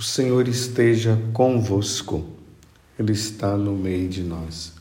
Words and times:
O 0.00 0.02
Senhor 0.02 0.48
esteja 0.48 1.14
convosco, 1.34 2.26
Ele 2.98 3.12
está 3.12 3.54
no 3.54 3.76
meio 3.76 4.08
de 4.08 4.22
nós. 4.22 4.72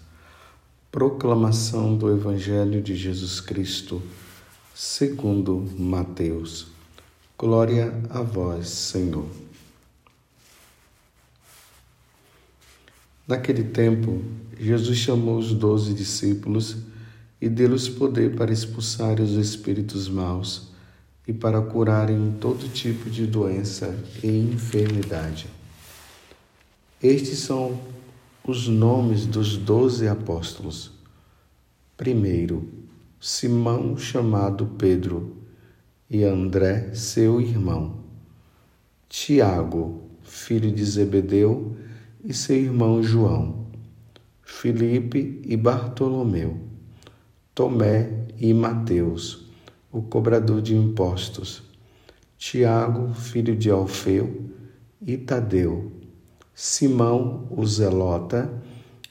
Proclamação 0.90 1.98
do 1.98 2.09
Evangelho 2.09 2.82
de 2.82 2.95
Jesus 2.95 3.42
Cristo, 3.42 4.01
segundo 4.74 5.69
Mateus. 5.77 6.67
Glória 7.37 7.93
a 8.09 8.21
vós, 8.21 8.70
Senhor. 8.70 9.27
Naquele 13.28 13.66
tempo, 13.66 14.24
Jesus 14.58 15.00
chamou 15.00 15.38
os 15.38 15.54
doze 15.54 15.94
discípulos 15.94 16.78
e 17.42 17.50
deu-lhes 17.50 17.90
poder 17.90 18.38
para 18.38 18.54
expulsar 18.54 19.20
os 19.20 19.32
espíritos 19.32 20.08
maus 20.08 20.69
e 21.28 21.34
para 21.34 21.62
curarem 21.62 22.36
todo 22.40 22.68
tipo 22.70 23.10
de 23.10 23.26
doença 23.28 23.98
e 24.24 24.28
enfermidade. 24.28 25.48
Estes 27.02 27.40
são 27.40 27.80
os 28.44 28.68
nomes 28.68 29.26
dos 29.26 29.55
doze 29.55 30.08
apóstolos. 30.08 30.91
Primeiro, 31.96 32.68
Simão, 33.20 33.98
chamado 33.98 34.66
Pedro, 34.77 35.38
e 36.10 36.24
André, 36.24 36.94
seu 36.96 37.40
irmão. 37.40 37.98
Tiago, 39.08 40.02
filho 40.24 40.72
de 40.72 40.84
Zebedeu, 40.84 41.76
e 42.24 42.34
seu 42.34 42.55
irmão 42.55 43.04
João. 43.04 43.68
Filipe 44.41 45.41
e 45.46 45.55
Bartolomeu. 45.55 46.58
Tomé 47.54 48.10
e 48.40 48.54
Mateus 48.54 49.48
o 49.91 50.02
cobrador 50.03 50.61
de 50.61 50.75
impostos, 50.75 51.63
Tiago, 52.38 53.13
filho 53.13 53.55
de 53.55 53.71
Alfeu, 53.71 54.49
e 55.02 55.17
Tadeu, 55.17 55.91
Simão, 56.53 57.48
o 57.49 57.65
Zelota, 57.65 58.51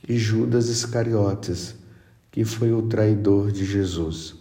e 0.09 0.17
Judas 0.17 0.69
Iscariotes, 0.69 1.75
que 2.31 2.45
foi 2.45 2.73
o 2.73 2.83
traidor 2.83 3.51
de 3.51 3.65
Jesus. 3.65 4.37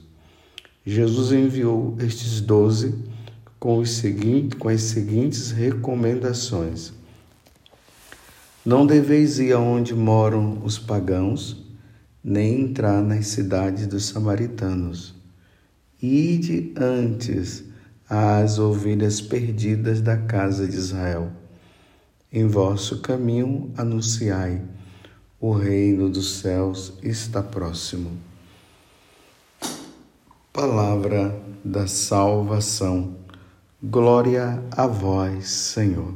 Jesus 0.85 1.31
enviou 1.31 1.95
estes 1.99 2.39
doze 2.39 2.93
com, 3.59 3.79
os 3.79 3.89
seguintes, 3.91 4.57
com 4.59 4.69
as 4.69 4.81
seguintes 4.81 5.51
recomendações. 5.51 6.93
Não 8.63 8.85
deveis 8.85 9.39
ir 9.39 9.53
aonde 9.53 9.95
moram 9.95 10.61
os 10.63 10.77
pagãos, 10.77 11.65
nem 12.23 12.61
entrar 12.61 13.01
nas 13.01 13.27
cidades 13.27 13.87
dos 13.87 14.05
samaritanos 14.05 15.16
Ide 16.01 16.73
antes 16.77 17.63
às 18.07 18.59
ovelhas 18.59 19.19
perdidas 19.19 19.99
da 19.99 20.15
casa 20.15 20.67
de 20.67 20.75
Israel. 20.75 21.31
Em 22.31 22.45
vosso 22.45 23.01
caminho 23.01 23.73
anunciai: 23.75 24.61
o 25.39 25.51
reino 25.51 26.07
dos 26.07 26.35
céus 26.39 26.93
está 27.01 27.41
próximo. 27.41 28.11
Palavra 30.53 31.35
da 31.63 31.87
salvação. 31.87 33.15
Glória 33.81 34.63
a 34.71 34.85
vós, 34.85 35.49
Senhor. 35.49 36.13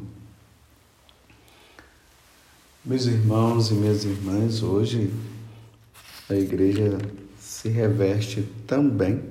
Meus 2.85 3.05
irmãos 3.07 3.71
e 3.71 3.73
minhas 3.73 4.03
irmãs, 4.03 4.61
hoje 4.61 5.11
a 6.29 6.35
igreja 6.35 6.99
se 7.39 7.69
reveste 7.69 8.43
também 8.67 9.30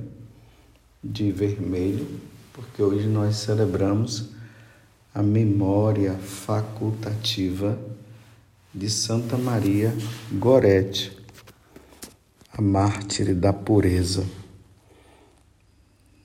de 1.02 1.32
vermelho, 1.32 2.06
porque 2.52 2.82
hoje 2.82 3.06
nós 3.06 3.36
celebramos 3.36 4.30
a 5.14 5.22
memória 5.22 6.14
facultativa 6.14 7.78
de 8.72 8.88
Santa 8.88 9.36
Maria 9.36 9.92
Gorete, 10.32 11.16
a 12.52 12.62
mártire 12.62 13.34
da 13.34 13.52
pureza. 13.52 14.24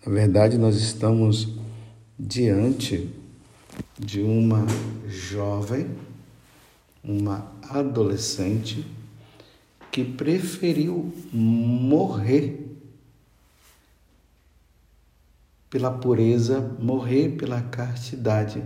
Na 0.06 0.12
verdade, 0.12 0.58
nós 0.58 0.76
estamos 0.76 1.48
diante 2.20 3.10
de 3.98 4.22
uma 4.22 4.66
jovem, 5.08 5.88
uma 7.04 7.52
adolescente 7.64 8.86
que 9.92 10.04
preferiu 10.04 11.14
morrer 11.32 12.65
pela 15.76 15.92
pureza, 15.92 16.74
morrer 16.80 17.36
pela 17.36 17.60
castidade, 17.60 18.64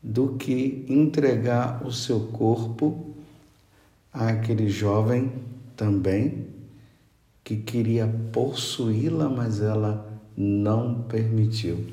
do 0.00 0.36
que 0.36 0.86
entregar 0.88 1.84
o 1.84 1.90
seu 1.90 2.20
corpo 2.28 3.16
àquele 4.12 4.68
jovem 4.68 5.32
também 5.76 6.46
que 7.42 7.56
queria 7.56 8.06
possuí-la, 8.32 9.28
mas 9.28 9.60
ela 9.60 10.08
não 10.36 11.02
permitiu. 11.02 11.84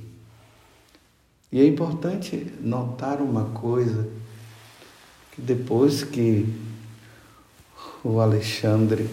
E 1.51 1.59
é 1.59 1.65
importante 1.65 2.53
notar 2.61 3.19
uma 3.19 3.45
coisa, 3.45 4.07
que 5.31 5.41
depois 5.41 6.03
que 6.03 6.47
o 8.03 8.19
Alexandre 8.19 9.09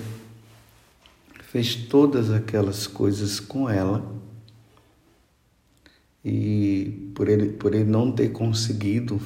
fez 1.51 1.77
todas 1.77 2.31
aquelas 2.31 2.87
coisas 2.87 3.41
com 3.41 3.71
ela, 3.71 4.12
e 6.25 7.11
por 7.15 7.29
ele, 7.29 7.51
por 7.51 7.75
ele 7.75 7.91
não 7.91 8.13
ter 8.13 8.31
conseguido 8.31 9.21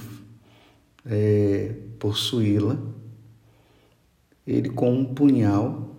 é, 1.05 1.75
possuí-la, 1.99 2.79
ele 4.47 4.71
com 4.71 4.93
um 4.93 5.05
punhal 5.05 5.97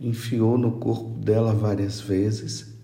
enfiou 0.00 0.56
no 0.56 0.72
corpo 0.72 1.10
dela 1.20 1.52
várias 1.52 2.00
vezes 2.00 2.78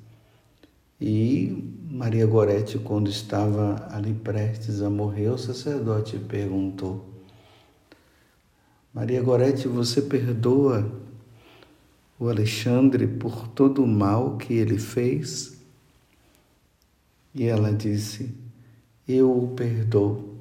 e 1.01 1.75
Maria 1.91 2.27
Gorete, 2.27 2.79
quando 2.79 3.11
estava 3.11 3.89
ali 3.91 4.15
prestes 4.15 4.81
a 4.81 4.89
morrer, 4.89 5.29
o 5.29 5.39
sacerdote 5.39 6.19
perguntou: 6.19 7.05
Maria 8.93 9.23
Gorete, 9.23 9.69
você 9.69 10.01
perdoa 10.01 10.91
o 12.19 12.29
Alexandre 12.29 13.07
por 13.07 13.49
todo 13.49 13.83
o 13.83 13.87
mal 13.87 14.37
que 14.39 14.55
ele 14.55 14.79
fez? 14.79 15.61
E 17.35 17.45
ela 17.45 17.73
disse: 17.73 18.33
Eu 19.07 19.37
o 19.37 19.49
perdoo. 19.55 20.35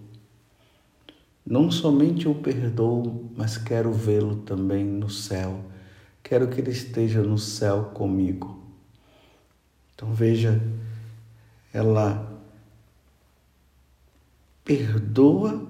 Não 1.45 1.71
somente 1.71 2.27
o 2.27 2.35
perdoo, 2.35 3.31
mas 3.35 3.57
quero 3.57 3.91
vê-lo 3.91 4.37
também 4.37 4.85
no 4.85 5.09
céu. 5.09 5.59
Quero 6.21 6.47
que 6.47 6.61
ele 6.61 6.71
esteja 6.71 7.21
no 7.21 7.37
céu 7.37 7.85
comigo. 7.93 8.63
Então 9.93 10.13
veja, 10.13 10.61
ela 11.73 12.41
perdoa 14.63 15.67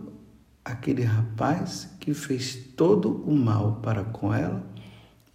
aquele 0.64 1.04
rapaz 1.04 1.90
que 2.00 2.14
fez 2.14 2.56
todo 2.76 3.24
o 3.28 3.36
mal 3.36 3.80
para 3.82 4.04
com 4.04 4.34
ela 4.34 4.64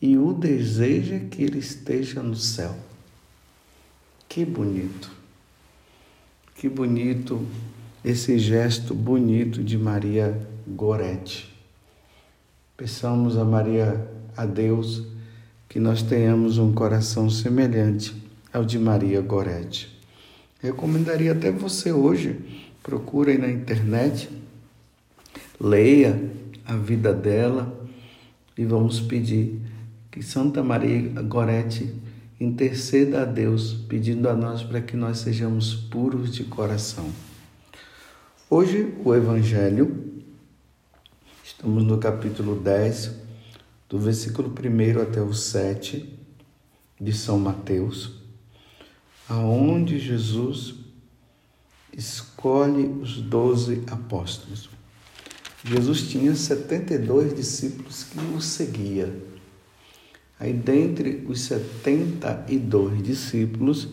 e 0.01 0.17
o 0.17 0.33
deseja 0.33 1.19
que 1.19 1.43
ele 1.43 1.59
esteja 1.59 2.23
no 2.23 2.37
céu. 2.37 2.77
Que 4.29 4.45
bonito. 4.45 5.18
Que 6.59 6.69
bonito 6.69 7.47
esse 8.05 8.37
gesto 8.37 8.93
bonito 8.93 9.63
de 9.63 9.79
Maria 9.79 10.37
Gorete. 10.67 11.57
Peçamos 12.77 13.39
a 13.39 13.45
Maria, 13.45 14.11
a 14.37 14.45
Deus, 14.45 15.07
que 15.69 15.79
nós 15.79 16.03
tenhamos 16.03 16.59
um 16.59 16.73
coração 16.73 17.31
semelhante 17.31 18.13
ao 18.53 18.65
de 18.65 18.77
Maria 18.77 19.21
Gorete. 19.21 19.97
Recomendaria 20.61 21.31
até 21.31 21.53
você 21.53 21.93
hoje, 21.93 22.41
procure 22.83 23.39
na 23.39 23.49
internet, 23.49 24.29
leia 25.61 26.21
a 26.67 26.75
vida 26.75 27.15
dela 27.15 27.89
e 28.57 28.65
vamos 28.65 28.99
pedir 28.99 29.61
que 30.11 30.25
Santa 30.25 30.61
Maria 30.61 31.23
Gorete 31.23 31.95
interceda 32.41 33.23
a 33.23 33.25
Deus, 33.25 33.75
pedindo 33.89 34.29
a 34.29 34.35
nós 34.35 34.63
para 34.63 34.81
que 34.81 34.97
nós 34.97 35.19
sejamos 35.19 35.75
puros 35.75 36.33
de 36.33 36.45
coração. 36.45 37.11
Hoje, 38.49 38.95
o 39.05 39.15
Evangelho, 39.15 40.23
estamos 41.43 41.83
no 41.83 41.99
capítulo 41.99 42.55
10, 42.55 43.11
do 43.89 43.99
versículo 43.99 44.49
1 44.49 45.03
até 45.03 45.21
o 45.21 45.35
7 45.35 46.17
de 47.01 47.13
São 47.13 47.39
Mateus, 47.39 48.13
aonde 49.29 49.99
Jesus 49.99 50.77
escolhe 51.93 52.87
os 53.03 53.21
doze 53.21 53.83
apóstolos. 53.91 54.71
Jesus 55.65 56.03
tinha 56.03 56.35
72 56.35 57.35
discípulos 57.35 58.05
que 58.05 58.19
o 58.37 58.41
seguiam 58.41 59.28
Aí, 60.41 60.53
dentre 60.53 61.25
os 61.29 61.41
72 61.43 63.03
discípulos, 63.03 63.89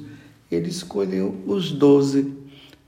ele 0.52 0.70
escolheu 0.70 1.36
os 1.48 1.72
doze. 1.72 2.34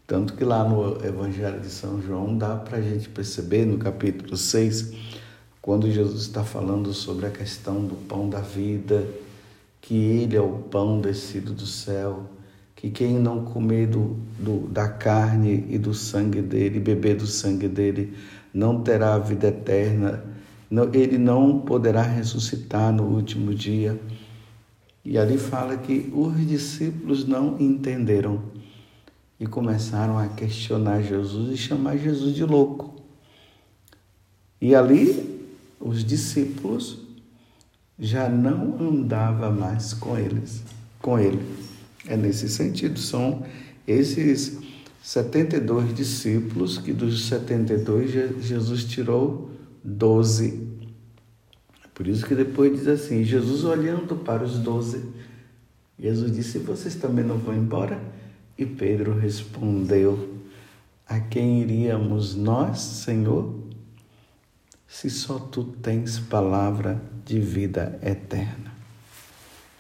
Tanto 0.06 0.36
que 0.36 0.44
lá 0.44 0.64
no 0.64 1.04
Evangelho 1.06 1.60
de 1.60 1.70
São 1.70 2.02
João 2.02 2.38
dá 2.38 2.56
para 2.56 2.78
a 2.78 2.82
gente 2.82 3.10
perceber 3.10 3.66
no 3.66 3.78
capítulo 3.78 4.38
6, 4.38 4.94
quando 5.62 5.92
Jesus 5.92 6.22
está 6.22 6.44
falando 6.44 6.94
sobre 6.94 7.26
a 7.26 7.30
questão 7.30 7.84
do 7.84 7.96
pão 7.96 8.30
da 8.30 8.40
vida, 8.40 9.06
que 9.82 9.96
ele 9.96 10.36
é 10.36 10.42
o 10.42 10.60
pão 10.60 11.02
descido 11.02 11.52
do 11.52 11.66
céu, 11.66 12.30
que 12.76 12.90
quem 12.90 13.20
não 13.20 13.44
comer 13.44 13.88
do, 13.88 14.16
do, 14.40 14.68
da 14.68 14.88
carne 14.88 15.66
e 15.68 15.78
do 15.78 15.94
sangue 15.94 16.42
dele, 16.42 16.80
beber 16.80 17.16
do 17.16 17.26
sangue 17.26 17.68
dele, 17.68 18.14
não 18.54 18.82
terá 18.82 19.16
a 19.16 19.20
vida 19.20 19.48
eterna, 19.48 20.24
ele 20.94 21.18
não 21.18 21.60
poderá 21.60 22.02
ressuscitar 22.02 22.94
no 22.94 23.04
último 23.04 23.54
dia. 23.54 24.00
E 25.04 25.18
ali 25.18 25.38
fala 25.38 25.78
que 25.78 26.12
os 26.14 26.46
discípulos 26.46 27.26
não 27.26 27.60
entenderam 27.60 28.42
e 29.40 29.46
começaram 29.46 30.18
a 30.18 30.28
questionar 30.28 31.02
Jesus 31.02 31.54
e 31.54 31.58
chamar 31.58 31.98
Jesus 31.98 32.36
de 32.36 32.44
louco. 32.44 32.96
E 34.60 34.76
ali 34.76 35.46
os 35.80 36.04
discípulos 36.04 37.00
já 37.98 38.28
não 38.28 38.78
andava 38.80 39.50
mais 39.50 39.94
com 39.94 40.18
eles, 40.18 40.64
com 41.02 41.18
ele. 41.18 41.42
É 42.08 42.18
nesse 42.18 42.50
sentido, 42.50 43.00
são 43.00 43.44
esses 43.88 44.58
72 45.04 45.96
discípulos 45.96 46.78
que 46.78 46.92
dos 46.92 47.28
72 47.28 48.44
Jesus 48.44 48.84
tirou 48.86 49.57
12. 49.88 50.68
Por 51.94 52.08
isso 52.08 52.26
que 52.26 52.36
depois 52.36 52.78
diz 52.78 52.88
assim, 52.88 53.24
Jesus 53.24 53.64
olhando 53.64 54.18
para 54.18 54.44
os 54.44 54.60
12, 54.60 55.02
Jesus 55.98 56.36
disse: 56.36 56.60
"Vocês 56.60 56.96
também 56.96 57.24
não 57.24 57.38
vão 57.38 57.56
embora?" 57.56 58.00
E 58.58 58.66
Pedro 58.66 59.18
respondeu: 59.18 60.36
A 61.08 61.20
quem 61.20 61.62
iríamos 61.62 62.36
nós, 62.36 62.80
Senhor, 62.80 63.56
se 64.86 65.10
só 65.10 65.40
tu 65.40 65.64
tens 65.64 66.20
palavra 66.20 67.02
de 67.26 67.40
vida 67.40 67.98
eterna? 68.04 68.74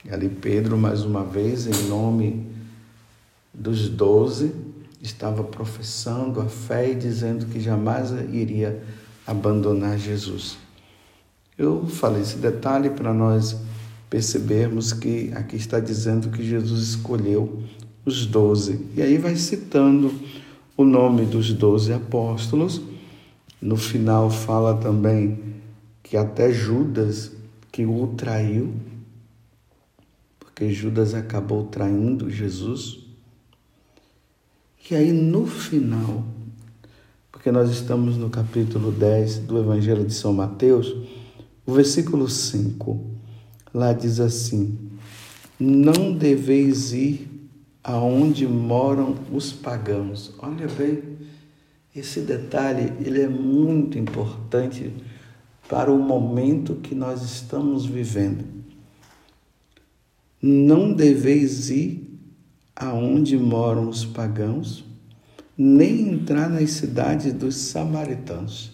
E 0.06 0.10
ali 0.10 0.30
Pedro, 0.30 0.78
mais 0.78 1.04
uma 1.04 1.24
vez, 1.24 1.68
em 1.68 1.90
nome 1.90 2.48
dos 3.54 3.90
doze, 3.90 4.54
estava 5.02 5.44
professando 5.44 6.40
a 6.40 6.46
fé 6.46 6.92
e 6.92 6.96
dizendo 6.96 7.46
que 7.48 7.60
jamais 7.60 8.12
iria 8.32 8.82
abandonar 9.28 10.00
Jesus. 10.00 10.58
Eu 11.58 11.86
falei 11.86 12.22
esse 12.22 12.38
detalhe 12.38 12.90
para 12.90 13.14
nós 13.14 13.58
percebermos 14.10 14.94
que 14.94 15.32
aqui 15.34 15.58
está 15.58 15.80
dizendo 15.80 16.30
que 16.30 16.44
Jesus 16.44 16.82
escolheu 16.82 17.62
os 18.06 18.26
doze. 18.26 18.80
E 18.96 19.02
aí 19.02 19.18
vai 19.18 19.36
citando 19.36 20.14
o 20.78 20.86
nome 20.86 21.26
dos 21.26 21.52
doze 21.52 21.92
apóstolos. 21.92 22.82
No 23.62 23.76
final 23.76 24.30
fala 24.30 24.78
também 24.78 25.56
que 26.02 26.16
até 26.16 26.54
Judas, 26.54 27.32
que 27.72 27.86
o 27.86 28.08
traiu, 28.16 28.74
porque 30.40 30.72
Judas 30.72 31.14
acabou 31.14 31.66
traindo 31.66 32.30
Jesus. 32.30 33.00
E 34.90 34.96
aí 34.96 35.12
no 35.12 35.46
final, 35.46 36.24
porque 37.48 37.58
nós 37.58 37.72
estamos 37.72 38.18
no 38.18 38.30
capítulo 38.30 38.92
10 38.92 39.40
do 39.40 39.58
Evangelho 39.58 40.04
de 40.04 40.14
São 40.14 40.34
Mateus, 40.34 40.94
o 41.66 41.72
versículo 41.72 42.28
5, 42.28 43.00
lá 43.74 43.94
diz 43.94 44.20
assim: 44.20 44.78
Não 45.58 46.12
deveis 46.12 46.92
ir 46.92 47.50
aonde 47.82 48.46
moram 48.46 49.16
os 49.32 49.54
pagãos. 49.54 50.36
Olha 50.40 50.68
bem, 50.68 51.02
esse 51.96 52.20
detalhe 52.20 52.92
ele 53.00 53.22
é 53.22 53.30
muito 53.30 53.98
importante 53.98 54.92
para 55.70 55.90
o 55.90 55.98
momento 55.98 56.76
que 56.76 56.94
nós 56.94 57.24
estamos 57.24 57.86
vivendo. 57.86 58.44
Não 60.42 60.92
deveis 60.92 61.70
ir 61.70 62.20
aonde 62.76 63.38
moram 63.38 63.88
os 63.88 64.04
pagãos, 64.04 64.84
nem 65.58 66.12
entrar 66.12 66.50
nas 66.50 66.72
cidades 66.72 67.34
dos 67.34 67.56
samaritanos. 67.56 68.72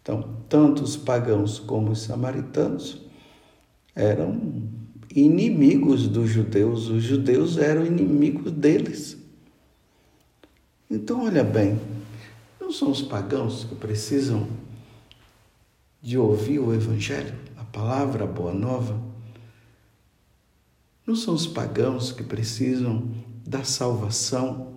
Então, 0.00 0.36
tanto 0.48 0.82
os 0.82 0.96
pagãos 0.96 1.58
como 1.58 1.90
os 1.90 2.02
samaritanos 2.02 3.02
eram 3.94 4.62
inimigos 5.14 6.06
dos 6.06 6.30
judeus, 6.30 6.88
os 6.88 7.02
judeus 7.02 7.58
eram 7.58 7.84
inimigos 7.84 8.52
deles. 8.52 9.18
Então, 10.90 11.24
olha 11.24 11.42
bem, 11.42 11.80
não 12.60 12.70
são 12.70 12.90
os 12.90 13.02
pagãos 13.02 13.64
que 13.64 13.74
precisam 13.74 14.46
de 16.00 16.16
ouvir 16.16 16.60
o 16.60 16.72
Evangelho, 16.72 17.34
a 17.56 17.64
palavra 17.64 18.24
a 18.24 18.26
boa 18.26 18.54
nova? 18.54 19.00
Não 21.06 21.16
são 21.16 21.34
os 21.34 21.46
pagãos 21.46 22.12
que 22.12 22.22
precisam 22.22 23.10
da 23.44 23.64
salvação? 23.64 24.75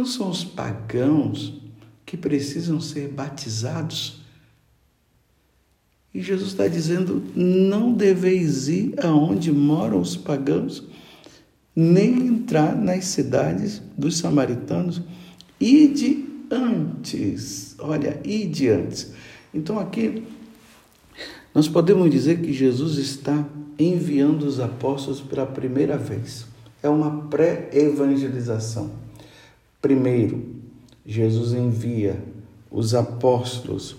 Não 0.00 0.06
são 0.06 0.30
os 0.30 0.42
pagãos 0.42 1.52
que 2.06 2.16
precisam 2.16 2.80
ser 2.80 3.08
batizados? 3.08 4.22
E 6.14 6.22
Jesus 6.22 6.52
está 6.52 6.66
dizendo: 6.66 7.22
não 7.36 7.92
deveis 7.92 8.66
ir 8.68 8.94
aonde 9.04 9.52
moram 9.52 10.00
os 10.00 10.16
pagãos, 10.16 10.82
nem 11.76 12.28
entrar 12.28 12.74
nas 12.74 13.04
cidades 13.04 13.82
dos 13.94 14.16
samaritanos. 14.16 15.02
Ide 15.60 16.24
antes. 16.50 17.74
Olha, 17.78 18.18
ide 18.24 18.70
antes. 18.70 19.12
Então 19.52 19.78
aqui 19.78 20.22
nós 21.54 21.68
podemos 21.68 22.10
dizer 22.10 22.40
que 22.40 22.54
Jesus 22.54 22.96
está 22.96 23.46
enviando 23.78 24.44
os 24.44 24.60
apóstolos 24.60 25.20
pela 25.20 25.44
primeira 25.44 25.98
vez. 25.98 26.46
É 26.82 26.88
uma 26.88 27.28
pré-evangelização. 27.28 29.09
Primeiro, 29.80 30.56
Jesus 31.04 31.52
envia 31.52 32.22
os 32.70 32.94
apóstolos 32.94 33.96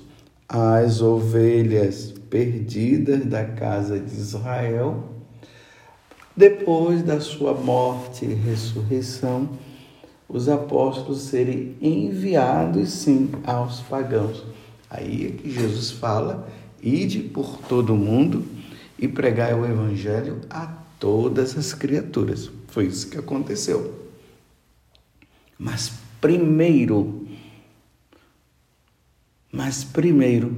as 0.53 1.01
ovelhas 1.01 2.13
perdidas 2.29 3.25
da 3.25 3.45
casa 3.45 3.97
de 3.97 4.13
Israel, 4.13 5.05
depois 6.35 7.01
da 7.03 7.21
sua 7.21 7.53
morte 7.53 8.25
e 8.25 8.33
ressurreição, 8.33 9.49
os 10.27 10.49
apóstolos 10.49 11.21
serem 11.21 11.77
enviados 11.81 12.89
sim 12.89 13.29
aos 13.45 13.79
pagãos. 13.79 14.43
Aí 14.89 15.27
é 15.27 15.41
que 15.41 15.49
Jesus 15.49 15.91
fala: 15.91 16.49
ide 16.83 17.19
por 17.19 17.57
todo 17.69 17.93
o 17.93 17.97
mundo 17.97 18.43
e 18.99 19.07
pregai 19.07 19.53
o 19.53 19.65
evangelho 19.65 20.41
a 20.49 20.67
todas 20.99 21.57
as 21.57 21.73
criaturas. 21.73 22.51
Foi 22.67 22.87
isso 22.87 23.09
que 23.09 23.17
aconteceu. 23.17 24.00
Mas 25.61 25.93
primeiro 26.19 27.21
mas 29.51 29.83
primeiro, 29.83 30.55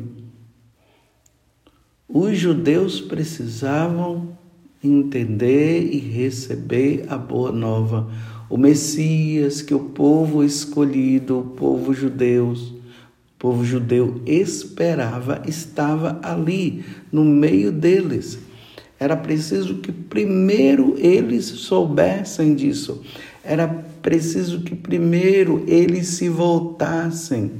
os 2.08 2.38
judeus 2.38 3.02
precisavam 3.02 4.38
entender 4.84 5.82
e 5.92 5.98
receber 5.98 7.06
a 7.10 7.18
boa 7.18 7.52
nova. 7.52 8.12
O 8.50 8.56
Messias 8.56 9.64
que 9.64 9.74
o 9.74 9.80
povo 9.80 10.44
escolhido, 10.44 11.40
o 11.40 11.44
povo 11.44 11.92
judeu, 11.92 12.50
o 12.52 13.40
povo 13.40 13.66
judeu 13.66 14.22
esperava, 14.28 15.42
estava 15.48 16.20
ali, 16.22 16.86
no 17.12 17.26
meio 17.26 17.72
deles. 17.72 18.38
Era 19.00 19.18
preciso 19.18 19.78
que 19.80 19.92
primeiro 19.92 20.96
eles 21.00 21.46
soubessem 21.46 22.54
disso. 22.54 23.04
Era 23.44 23.68
preciso 23.68 24.62
que 24.62 24.76
primeiro 24.76 25.64
eles 25.68 26.08
se 26.08 26.30
voltassem 26.30 27.52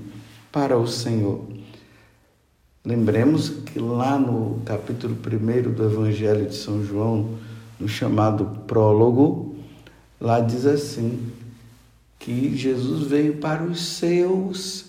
para 0.52 0.78
o 0.78 0.88
Senhor. 0.88 1.46
Lembremos 2.86 3.50
que 3.50 3.80
lá 3.80 4.18
no 4.18 4.62
capítulo 4.66 5.16
1 5.16 5.72
do 5.74 5.84
Evangelho 5.84 6.48
de 6.48 6.56
São 6.56 6.84
João, 6.84 7.38
no 7.80 7.88
chamado 7.88 8.46
prólogo, 8.66 9.56
lá 10.20 10.40
diz 10.40 10.66
assim: 10.66 11.32
que 12.24 12.56
Jesus 12.56 13.08
veio 13.08 13.36
para 13.38 13.64
os 13.64 13.82
seus 13.82 14.86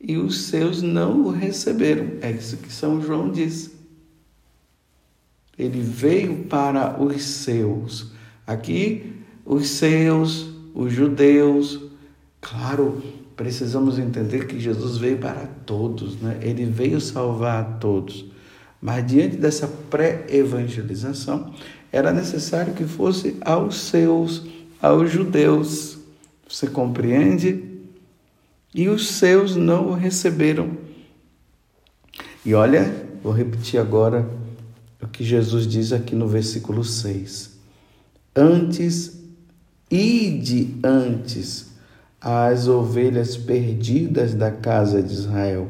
e 0.00 0.16
os 0.16 0.42
seus 0.44 0.80
não 0.80 1.26
o 1.26 1.30
receberam. 1.30 2.12
É 2.22 2.30
isso 2.30 2.56
que 2.56 2.72
São 2.72 3.02
João 3.02 3.30
diz. 3.30 3.70
Ele 5.58 5.80
veio 5.80 6.44
para 6.44 7.02
os 7.02 7.22
seus. 7.22 8.12
Aqui, 8.46 9.17
os 9.48 9.70
seus, 9.70 10.46
os 10.74 10.92
judeus, 10.92 11.80
claro, 12.38 13.02
precisamos 13.34 13.98
entender 13.98 14.46
que 14.46 14.60
Jesus 14.60 14.98
veio 14.98 15.16
para 15.16 15.46
todos, 15.64 16.20
né? 16.20 16.38
Ele 16.42 16.66
veio 16.66 17.00
salvar 17.00 17.62
a 17.62 17.64
todos. 17.64 18.26
Mas 18.78 19.06
diante 19.06 19.38
dessa 19.38 19.66
pré-evangelização, 19.66 21.54
era 21.90 22.12
necessário 22.12 22.74
que 22.74 22.84
fosse 22.84 23.38
aos 23.40 23.76
seus, 23.76 24.44
aos 24.82 25.10
judeus. 25.10 25.96
Você 26.46 26.66
compreende? 26.66 27.64
E 28.74 28.86
os 28.90 29.08
seus 29.08 29.56
não 29.56 29.88
o 29.88 29.94
receberam. 29.94 30.76
E 32.44 32.52
olha, 32.52 33.08
vou 33.22 33.32
repetir 33.32 33.80
agora 33.80 34.28
o 35.00 35.08
que 35.08 35.24
Jesus 35.24 35.66
diz 35.66 35.90
aqui 35.90 36.14
no 36.14 36.28
versículo 36.28 36.84
6. 36.84 37.56
Antes, 38.36 39.17
ide 39.90 40.76
antes 40.82 41.68
às 42.20 42.68
ovelhas 42.68 43.36
perdidas 43.36 44.34
da 44.34 44.50
casa 44.50 45.02
de 45.02 45.12
Israel. 45.12 45.68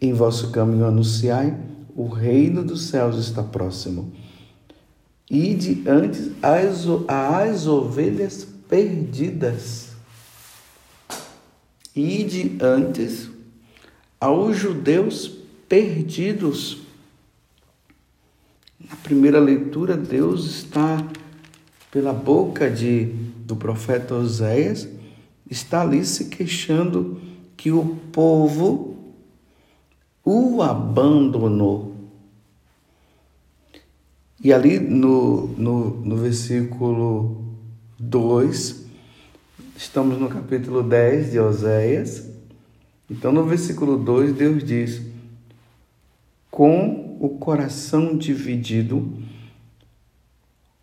Em 0.00 0.12
vosso 0.12 0.50
caminho 0.50 0.86
anunciai, 0.86 1.56
o 1.94 2.06
reino 2.08 2.64
dos 2.64 2.86
céus 2.86 3.16
está 3.16 3.42
próximo. 3.42 4.12
Ide 5.30 5.88
antes 5.88 6.30
às, 6.42 6.86
às 7.08 7.66
ovelhas 7.66 8.46
perdidas. 8.68 9.90
Ide 11.94 12.56
antes 12.60 13.30
aos 14.18 14.56
judeus 14.56 15.28
perdidos. 15.68 16.78
Na 18.80 18.96
primeira 18.96 19.38
leitura, 19.38 19.96
Deus 19.96 20.44
está 20.46 21.06
pela 21.92 22.14
boca 22.14 22.70
de, 22.70 23.04
do 23.44 23.54
profeta 23.54 24.14
Oséias, 24.14 24.88
está 25.48 25.82
ali 25.82 26.02
se 26.06 26.24
queixando 26.24 27.20
que 27.54 27.70
o 27.70 27.84
povo 28.10 28.96
o 30.24 30.62
abandonou. 30.62 31.94
E 34.42 34.52
ali 34.54 34.80
no, 34.80 35.48
no, 35.48 35.90
no 36.00 36.16
versículo 36.16 37.44
2, 37.98 38.86
estamos 39.76 40.18
no 40.18 40.30
capítulo 40.30 40.82
10 40.82 41.32
de 41.32 41.38
Oséias. 41.38 42.26
Então, 43.10 43.30
no 43.30 43.44
versículo 43.44 43.98
2, 43.98 44.34
Deus 44.34 44.64
diz: 44.64 45.02
com 46.50 47.18
o 47.20 47.28
coração 47.28 48.16
dividido, 48.16 49.21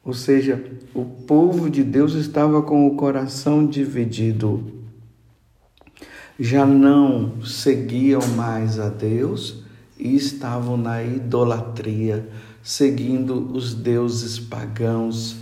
ou 0.10 0.14
seja, 0.16 0.60
o 0.92 1.06
povo 1.06 1.70
de 1.70 1.84
Deus 1.84 2.16
estava 2.16 2.64
com 2.64 2.88
o 2.88 2.96
coração 2.96 3.64
dividido. 3.64 4.64
Já 6.40 6.66
não 6.66 7.44
seguiam 7.44 8.20
mais 8.30 8.80
a 8.80 8.90
Deus 8.90 9.62
e 10.00 10.16
estavam 10.16 10.78
na 10.78 11.04
idolatria, 11.04 12.28
seguindo 12.64 13.56
os 13.56 13.76
deuses 13.76 14.40
pagãos, 14.40 15.36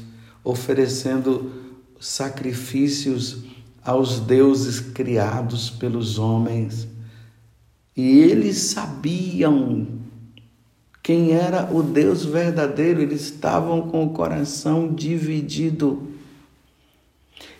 oferecendo 0.43 1.49
sacrifícios 1.97 3.45
aos 3.81 4.19
deuses 4.19 4.81
criados 4.81 5.69
pelos 5.69 6.19
homens. 6.19 6.89
E 7.95 8.19
eles 8.19 8.57
sabiam 8.57 9.87
quem 11.07 11.31
era 11.31 11.73
o 11.73 11.81
Deus 11.81 12.25
verdadeiro, 12.25 13.01
eles 13.01 13.21
estavam 13.21 13.83
com 13.83 14.03
o 14.03 14.09
coração 14.09 14.93
dividido. 14.93 16.05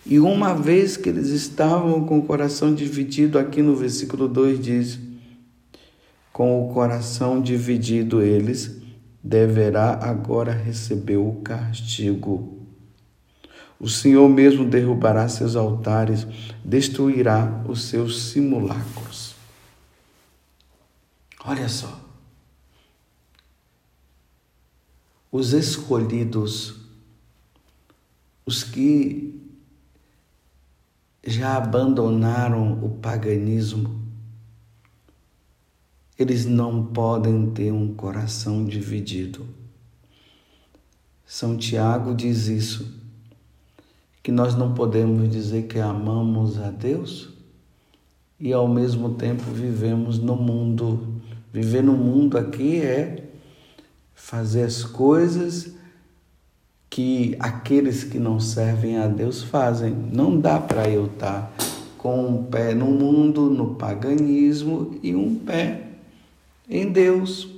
E 0.04 0.20
uma 0.20 0.52
vez 0.52 0.98
que 0.98 1.08
eles 1.08 1.28
estavam 1.28 2.04
com 2.04 2.18
o 2.18 2.22
coração 2.24 2.74
dividido, 2.74 3.38
aqui 3.38 3.62
no 3.62 3.74
versículo 3.74 4.28
2 4.28 4.60
diz: 4.60 4.98
com 6.30 6.62
o 6.62 6.74
coração 6.74 7.40
dividido 7.40 8.20
eles, 8.20 8.82
deverá 9.24 9.94
agora 9.94 10.52
receber 10.52 11.16
o 11.16 11.36
castigo. 11.36 12.66
O 13.80 13.88
Senhor 13.88 14.28
mesmo 14.28 14.66
derrubará 14.66 15.26
seus 15.26 15.56
altares, 15.56 16.26
destruirá 16.62 17.64
os 17.66 17.84
seus 17.84 18.24
simulacros. 18.24 19.34
Olha 21.46 21.66
só. 21.66 22.07
Os 25.30 25.52
escolhidos, 25.52 26.76
os 28.46 28.64
que 28.64 29.38
já 31.26 31.56
abandonaram 31.56 32.82
o 32.82 32.90
paganismo, 32.90 34.02
eles 36.18 36.46
não 36.46 36.86
podem 36.86 37.50
ter 37.50 37.70
um 37.70 37.94
coração 37.94 38.64
dividido. 38.64 39.46
São 41.24 41.56
Tiago 41.56 42.14
diz 42.14 42.48
isso, 42.48 42.98
que 44.22 44.32
nós 44.32 44.54
não 44.54 44.74
podemos 44.74 45.28
dizer 45.30 45.64
que 45.64 45.78
amamos 45.78 46.58
a 46.58 46.70
Deus 46.70 47.28
e 48.40 48.52
ao 48.52 48.66
mesmo 48.66 49.14
tempo 49.14 49.42
vivemos 49.42 50.18
no 50.18 50.34
mundo. 50.34 51.20
Viver 51.52 51.82
no 51.82 51.92
mundo 51.92 52.38
aqui 52.38 52.80
é 52.80 53.27
fazer 54.18 54.64
as 54.64 54.82
coisas 54.82 55.72
que 56.90 57.36
aqueles 57.38 58.02
que 58.04 58.18
não 58.18 58.40
servem 58.40 58.98
a 58.98 59.06
Deus 59.06 59.42
fazem. 59.42 59.94
Não 60.12 60.38
dá 60.38 60.58
para 60.58 60.90
eu 60.90 61.06
estar 61.06 61.54
com 61.96 62.26
um 62.26 62.44
pé 62.44 62.74
no 62.74 62.86
mundo, 62.86 63.48
no 63.48 63.76
paganismo 63.76 64.98
e 65.02 65.14
um 65.14 65.36
pé 65.36 65.84
em 66.68 66.90
Deus. 66.90 67.48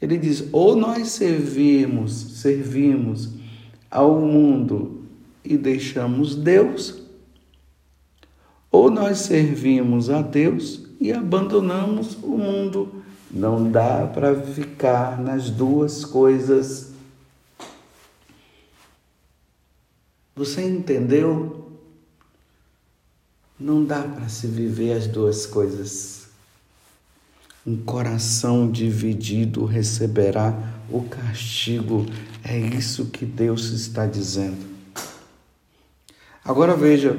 Ele 0.00 0.16
diz: 0.16 0.44
ou 0.52 0.76
nós 0.76 1.08
servimos, 1.08 2.12
servimos 2.40 3.30
ao 3.90 4.20
mundo 4.20 5.02
e 5.44 5.58
deixamos 5.58 6.34
Deus, 6.34 7.02
ou 8.70 8.90
nós 8.90 9.18
servimos 9.18 10.08
a 10.08 10.22
Deus 10.22 10.86
e 11.00 11.12
abandonamos 11.12 12.16
o 12.22 12.38
mundo 12.38 12.93
não 13.34 13.68
dá 13.68 14.06
para 14.06 14.40
ficar 14.40 15.20
nas 15.20 15.50
duas 15.50 16.04
coisas. 16.04 16.92
Você 20.36 20.62
entendeu? 20.62 21.72
Não 23.58 23.84
dá 23.84 24.02
para 24.02 24.28
se 24.28 24.46
viver 24.46 24.92
as 24.92 25.08
duas 25.08 25.46
coisas. 25.46 26.28
Um 27.66 27.76
coração 27.76 28.70
dividido 28.70 29.64
receberá 29.64 30.72
o 30.88 31.02
castigo. 31.02 32.06
É 32.44 32.56
isso 32.56 33.06
que 33.06 33.26
Deus 33.26 33.70
está 33.70 34.06
dizendo. 34.06 34.64
Agora 36.44 36.76
veja, 36.76 37.18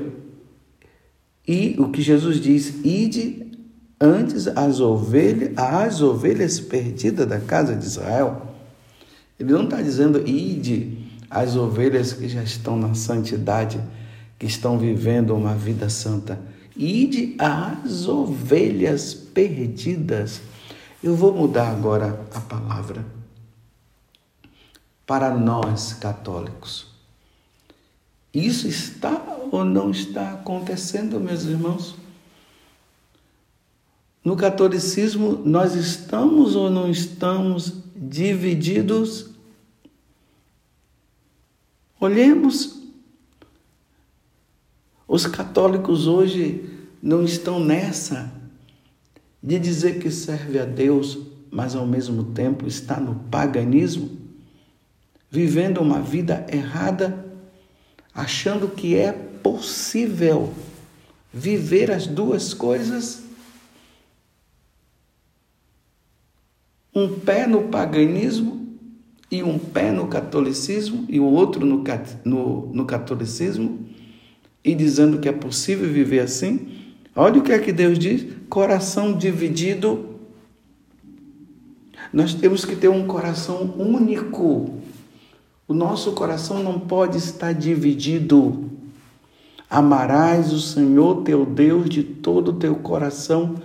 e 1.45 1.75
o 1.77 1.89
que 1.89 2.01
Jesus 2.01 2.39
diz: 2.39 2.75
ide 2.85 3.54
antes 3.99 4.47
as 4.47 4.79
ovelhas, 4.79 5.57
as 5.57 6.01
ovelhas 6.01 6.59
perdidas 6.59 7.27
da 7.27 7.39
casa 7.39 7.75
de 7.75 7.85
Israel. 7.85 8.53
Ele 9.39 9.51
não 9.51 9.63
está 9.63 9.81
dizendo 9.81 10.27
ide 10.27 11.05
as 11.29 11.55
ovelhas 11.55 12.13
que 12.13 12.27
já 12.27 12.43
estão 12.43 12.77
na 12.77 12.93
santidade, 12.93 13.81
que 14.37 14.45
estão 14.45 14.77
vivendo 14.77 15.35
uma 15.35 15.55
vida 15.55 15.89
santa. 15.89 16.39
Ide 16.75 17.35
as 17.39 18.07
ovelhas 18.07 19.13
perdidas. 19.13 20.41
Eu 21.03 21.15
vou 21.15 21.33
mudar 21.33 21.69
agora 21.69 22.19
a 22.33 22.39
palavra 22.39 23.05
para 25.05 25.33
nós 25.33 25.93
católicos. 25.93 26.87
Isso 28.33 28.67
está 28.67 29.21
ou 29.51 29.63
não 29.63 29.91
está 29.91 30.33
acontecendo, 30.33 31.19
meus 31.19 31.45
irmãos? 31.45 31.95
No 34.25 34.35
catolicismo, 34.35 35.39
nós 35.45 35.75
estamos 35.75 36.55
ou 36.55 36.67
não 36.67 36.89
estamos 36.89 37.73
divididos? 37.95 39.29
Olhemos. 41.99 42.81
Os 45.07 45.27
católicos 45.27 46.07
hoje 46.07 46.67
não 47.03 47.23
estão 47.23 47.59
nessa 47.59 48.33
de 49.43 49.59
dizer 49.59 49.99
que 49.99 50.09
serve 50.09 50.57
a 50.57 50.65
Deus, 50.65 51.19
mas 51.51 51.75
ao 51.75 51.85
mesmo 51.85 52.23
tempo 52.23 52.65
está 52.65 52.99
no 52.99 53.13
paganismo, 53.29 54.09
vivendo 55.29 55.77
uma 55.81 56.01
vida 56.01 56.47
errada, 56.51 57.27
achando 58.11 58.69
que 58.69 58.95
é 58.95 59.11
possível 59.11 60.51
viver 61.31 61.91
as 61.91 62.07
duas 62.07 62.55
coisas 62.55 63.24
um 66.95 67.19
pé 67.19 67.45
no 67.45 67.63
paganismo 67.63 68.65
e 69.29 69.43
um 69.43 69.59
pé 69.59 69.91
no 69.91 70.07
catolicismo 70.07 71.03
e 71.09 71.19
o 71.19 71.25
outro 71.25 71.65
no, 71.65 71.83
no, 72.23 72.73
no 72.73 72.85
catolicismo 72.85 73.85
e 74.63 74.73
dizendo 74.73 75.19
que 75.19 75.27
é 75.27 75.33
possível 75.33 75.91
viver 75.91 76.21
assim. 76.21 76.69
Olha 77.13 77.39
o 77.39 77.43
que 77.43 77.51
é 77.51 77.59
que 77.59 77.73
Deus 77.73 77.99
diz: 77.99 78.25
coração 78.49 79.17
dividido. 79.17 80.15
Nós 82.13 82.33
temos 82.33 82.63
que 82.63 82.75
ter 82.75 82.87
um 82.87 83.05
coração 83.05 83.73
único, 83.77 84.79
O 85.67 85.73
nosso 85.73 86.13
coração 86.13 86.63
não 86.63 86.79
pode 86.79 87.17
estar 87.17 87.51
dividido. 87.51 88.71
Amarás 89.69 90.53
o 90.53 90.61
Senhor 90.61 91.23
teu 91.23 91.45
Deus 91.45 91.89
de 91.89 92.03
todo 92.03 92.49
o 92.49 92.53
teu 92.53 92.75
coração, 92.75 93.55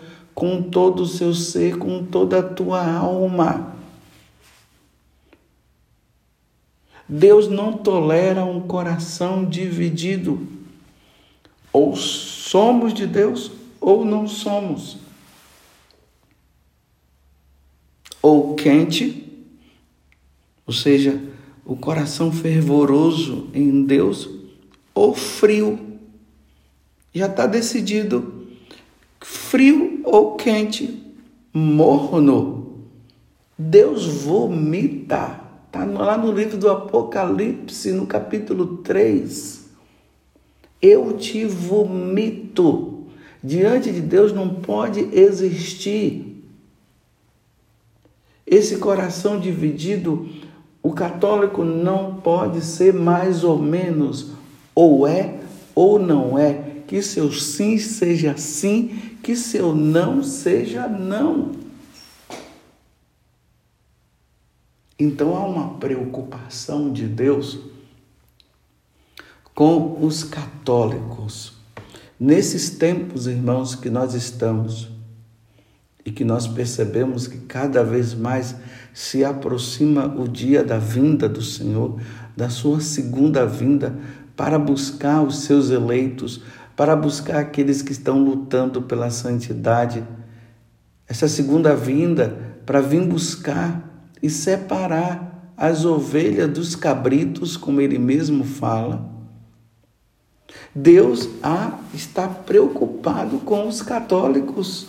com 0.41 0.63
todo 0.63 1.03
o 1.03 1.07
seu 1.07 1.35
ser, 1.35 1.77
com 1.77 2.03
toda 2.03 2.39
a 2.39 2.43
tua 2.43 2.83
alma. 2.83 3.77
Deus 7.07 7.47
não 7.47 7.75
tolera 7.75 8.43
um 8.43 8.59
coração 8.59 9.45
dividido. 9.45 10.49
Ou 11.71 11.95
somos 11.95 12.95
de 12.95 13.07
Deus 13.07 13.53
ou 13.79 14.03
não 14.03 14.27
somos. 14.27 14.97
Ou 18.23 18.55
quente, 18.55 19.31
ou 20.67 20.73
seja, 20.73 21.23
o 21.67 21.77
coração 21.77 22.33
fervoroso 22.33 23.51
em 23.53 23.85
Deus, 23.85 24.27
ou 24.95 25.15
frio. 25.15 25.99
Já 27.13 27.27
está 27.27 27.47
decidido. 27.47 28.40
Frio 29.21 30.01
ou 30.05 30.37
quente, 30.37 31.03
morno. 31.53 32.87
Deus 33.59 34.07
vomita. 34.07 35.41
Está 35.67 35.85
lá 35.85 36.17
no 36.17 36.33
livro 36.33 36.57
do 36.57 36.69
Apocalipse, 36.69 37.93
no 37.93 38.07
capítulo 38.07 38.79
3. 38.79 39.69
Eu 40.81 41.13
te 41.17 41.45
vomito. 41.45 43.07
Diante 43.43 43.93
de 43.93 44.01
Deus 44.01 44.33
não 44.33 44.49
pode 44.49 45.01
existir. 45.13 46.31
Esse 48.47 48.79
coração 48.79 49.39
dividido, 49.39 50.29
o 50.83 50.93
católico 50.93 51.63
não 51.65 52.17
pode 52.17 52.65
ser 52.65 52.93
mais 52.93 53.45
ou 53.45 53.59
menos, 53.59 54.33
ou 54.75 55.07
é 55.07 55.39
ou 55.75 55.99
não 55.99 56.39
é. 56.39 56.69
Que 56.87 57.01
seu 57.01 57.31
sim 57.31 57.79
seja 57.79 58.37
sim, 58.37 59.10
que 59.23 59.37
seu 59.37 59.75
não 59.75 60.23
seja 60.23 60.89
não. 60.89 61.53
Então 64.99 65.35
há 65.37 65.47
uma 65.47 65.79
preocupação 65.79 66.93
de 66.93 67.07
Deus 67.07 67.59
com 69.55 70.05
os 70.05 70.25
católicos. 70.25 71.55
Nesses 72.19 72.71
tempos, 72.71 73.27
irmãos, 73.27 73.75
que 73.75 73.89
nós 73.89 74.13
estamos 74.13 74.89
e 76.05 76.11
que 76.11 76.25
nós 76.25 76.47
percebemos 76.47 77.27
que 77.27 77.39
cada 77.39 77.83
vez 77.83 78.15
mais 78.15 78.55
se 78.93 79.25
aproxima 79.25 80.07
o 80.07 80.29
dia 80.29 80.63
da 80.63 80.79
vinda 80.79 81.29
do 81.29 81.43
Senhor, 81.43 82.01
da 82.37 82.51
sua 82.51 82.81
segunda 82.81 83.47
vinda, 83.47 83.99
para 84.37 84.59
buscar 84.59 85.23
os 85.23 85.41
seus 85.41 85.71
eleitos, 85.71 86.43
para 86.81 86.97
buscar 86.97 87.41
aqueles 87.41 87.83
que 87.83 87.93
estão 87.93 88.25
lutando 88.25 88.81
pela 88.81 89.11
santidade. 89.11 90.03
Essa 91.07 91.29
segunda 91.29 91.77
vinda 91.77 92.57
para 92.65 92.81
vir 92.81 93.03
buscar 93.03 94.09
e 94.23 94.31
separar 94.31 95.53
as 95.59 95.85
ovelhas 95.85 96.49
dos 96.49 96.75
cabritos, 96.75 97.55
como 97.55 97.83
ele 97.83 97.99
mesmo 97.99 98.45
fala. 98.45 99.11
Deus 100.75 101.29
ah, 101.43 101.81
está 101.93 102.27
preocupado 102.27 103.41
com 103.41 103.69
os 103.69 103.83
católicos. 103.83 104.87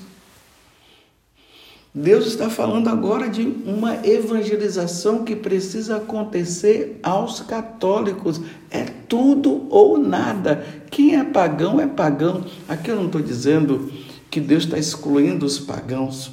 Deus 1.93 2.25
está 2.25 2.49
falando 2.49 2.87
agora 2.87 3.27
de 3.27 3.41
uma 3.65 3.97
evangelização 4.07 5.25
que 5.25 5.35
precisa 5.35 5.97
acontecer 5.97 7.01
aos 7.03 7.41
católicos. 7.41 8.39
É 8.69 9.00
tudo 9.11 9.67
ou 9.69 9.97
nada. 9.97 10.65
Quem 10.89 11.17
é 11.17 11.23
pagão 11.25 11.81
é 11.81 11.85
pagão. 11.85 12.45
Aqui 12.65 12.89
eu 12.89 12.95
não 12.95 13.07
estou 13.07 13.21
dizendo 13.21 13.91
que 14.29 14.39
Deus 14.39 14.63
está 14.63 14.77
excluindo 14.77 15.45
os 15.45 15.59
pagãos. 15.59 16.31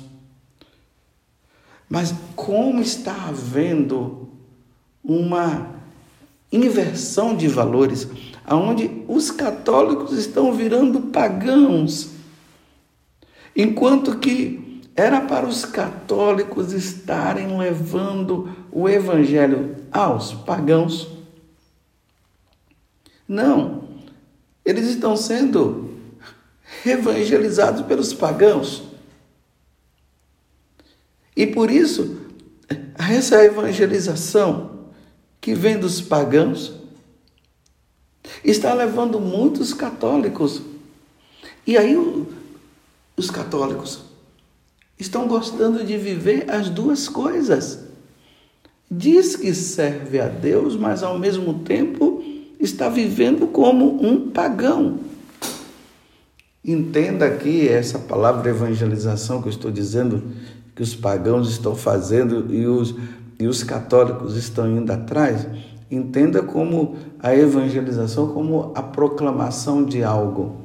Mas 1.90 2.14
como 2.36 2.80
está 2.80 3.26
havendo 3.26 4.28
uma 5.02 5.70
inversão 6.52 7.34
de 7.34 7.48
valores, 7.48 8.06
onde 8.48 9.02
os 9.08 9.32
católicos 9.32 10.16
estão 10.16 10.52
virando 10.52 11.00
pagãos, 11.00 12.10
enquanto 13.56 14.18
que 14.18 14.80
era 14.94 15.20
para 15.22 15.46
os 15.46 15.64
católicos 15.64 16.72
estarem 16.72 17.58
levando 17.58 18.48
o 18.70 18.88
evangelho 18.88 19.76
aos 19.90 20.32
pagãos. 20.32 21.17
Não, 23.28 23.86
eles 24.64 24.88
estão 24.88 25.14
sendo 25.14 25.90
evangelizados 26.84 27.82
pelos 27.82 28.14
pagãos. 28.14 28.84
E 31.36 31.46
por 31.46 31.70
isso, 31.70 32.16
essa 32.98 33.44
evangelização 33.44 34.88
que 35.40 35.54
vem 35.54 35.78
dos 35.78 36.00
pagãos 36.00 36.72
está 38.42 38.72
levando 38.72 39.20
muitos 39.20 39.74
católicos. 39.74 40.62
E 41.66 41.76
aí 41.76 41.96
os 43.16 43.30
católicos 43.30 44.02
estão 44.98 45.28
gostando 45.28 45.84
de 45.84 45.96
viver 45.96 46.50
as 46.50 46.68
duas 46.70 47.08
coisas. 47.08 47.86
Diz 48.90 49.36
que 49.36 49.54
serve 49.54 50.18
a 50.18 50.28
Deus, 50.28 50.76
mas 50.76 51.02
ao 51.02 51.18
mesmo 51.18 51.60
tempo 51.60 52.22
está 52.58 52.88
vivendo 52.88 53.46
como 53.46 54.04
um 54.04 54.30
pagão. 54.30 55.00
Entenda 56.64 57.26
aqui 57.26 57.68
essa 57.68 57.98
palavra 57.98 58.50
evangelização 58.50 59.40
que 59.40 59.48
eu 59.48 59.52
estou 59.52 59.70
dizendo 59.70 60.22
que 60.74 60.82
os 60.82 60.94
pagãos 60.94 61.48
estão 61.50 61.74
fazendo 61.74 62.52
e 62.54 62.66
os, 62.66 62.94
e 63.38 63.46
os 63.46 63.62
católicos 63.62 64.36
estão 64.36 64.68
indo 64.76 64.92
atrás, 64.92 65.46
entenda 65.90 66.42
como 66.42 66.96
a 67.18 67.34
evangelização 67.34 68.32
como 68.32 68.72
a 68.74 68.82
proclamação 68.82 69.84
de 69.84 70.02
algo, 70.02 70.60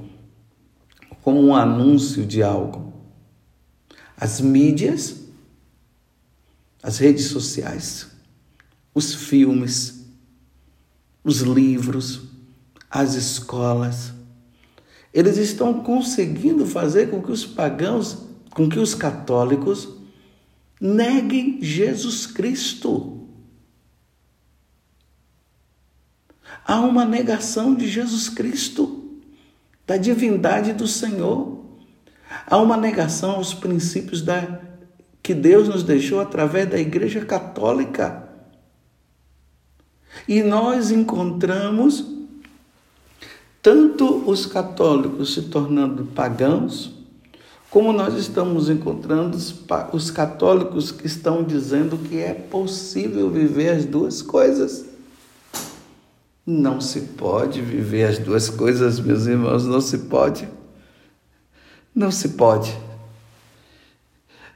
como 1.21 1.41
um 1.41 1.55
anúncio 1.55 2.25
de 2.25 2.43
algo. 2.43 2.91
As 4.17 4.41
mídias, 4.41 5.21
as 6.81 6.97
redes 6.97 7.25
sociais, 7.25 8.07
os 8.93 9.13
filmes, 9.15 10.02
os 11.23 11.39
livros, 11.39 12.23
as 12.89 13.15
escolas, 13.15 14.13
eles 15.13 15.37
estão 15.37 15.81
conseguindo 15.83 16.65
fazer 16.65 17.09
com 17.09 17.21
que 17.21 17.31
os 17.31 17.45
pagãos, 17.45 18.17
com 18.51 18.67
que 18.67 18.79
os 18.79 18.95
católicos 18.95 19.87
neguem 20.81 21.59
Jesus 21.61 22.25
Cristo. 22.25 23.27
Há 26.65 26.79
uma 26.81 27.05
negação 27.05 27.75
de 27.75 27.87
Jesus 27.87 28.27
Cristo, 28.27 29.19
da 29.85 29.97
divindade 29.97 30.73
do 30.73 30.87
Senhor. 30.87 31.63
Há 32.47 32.57
uma 32.57 32.77
negação 32.77 33.31
aos 33.31 33.53
princípios 33.53 34.21
da, 34.21 34.61
que 35.21 35.33
Deus 35.33 35.67
nos 35.67 35.83
deixou 35.83 36.19
através 36.19 36.69
da 36.69 36.79
Igreja 36.79 37.23
Católica. 37.23 38.22
E 40.27 40.41
nós 40.41 40.91
encontramos 40.91 42.05
tanto 43.61 44.29
os 44.29 44.45
católicos 44.45 45.33
se 45.33 45.43
tornando 45.43 46.05
pagãos, 46.07 46.91
como 47.69 47.93
nós 47.93 48.15
estamos 48.15 48.69
encontrando 48.69 49.37
os 49.93 50.11
católicos 50.11 50.91
que 50.91 51.07
estão 51.07 51.43
dizendo 51.43 51.97
que 51.97 52.19
é 52.19 52.33
possível 52.33 53.31
viver 53.31 53.69
as 53.69 53.85
duas 53.85 54.21
coisas. 54.21 54.85
Não 56.45 56.81
se 56.81 57.01
pode 57.01 57.61
viver 57.61 58.03
as 58.03 58.19
duas 58.19 58.49
coisas, 58.49 58.99
meus 58.99 59.25
irmãos, 59.25 59.65
não 59.65 59.79
se 59.79 59.97
pode. 59.99 60.47
Não 61.95 62.11
se 62.11 62.29
pode. 62.29 62.77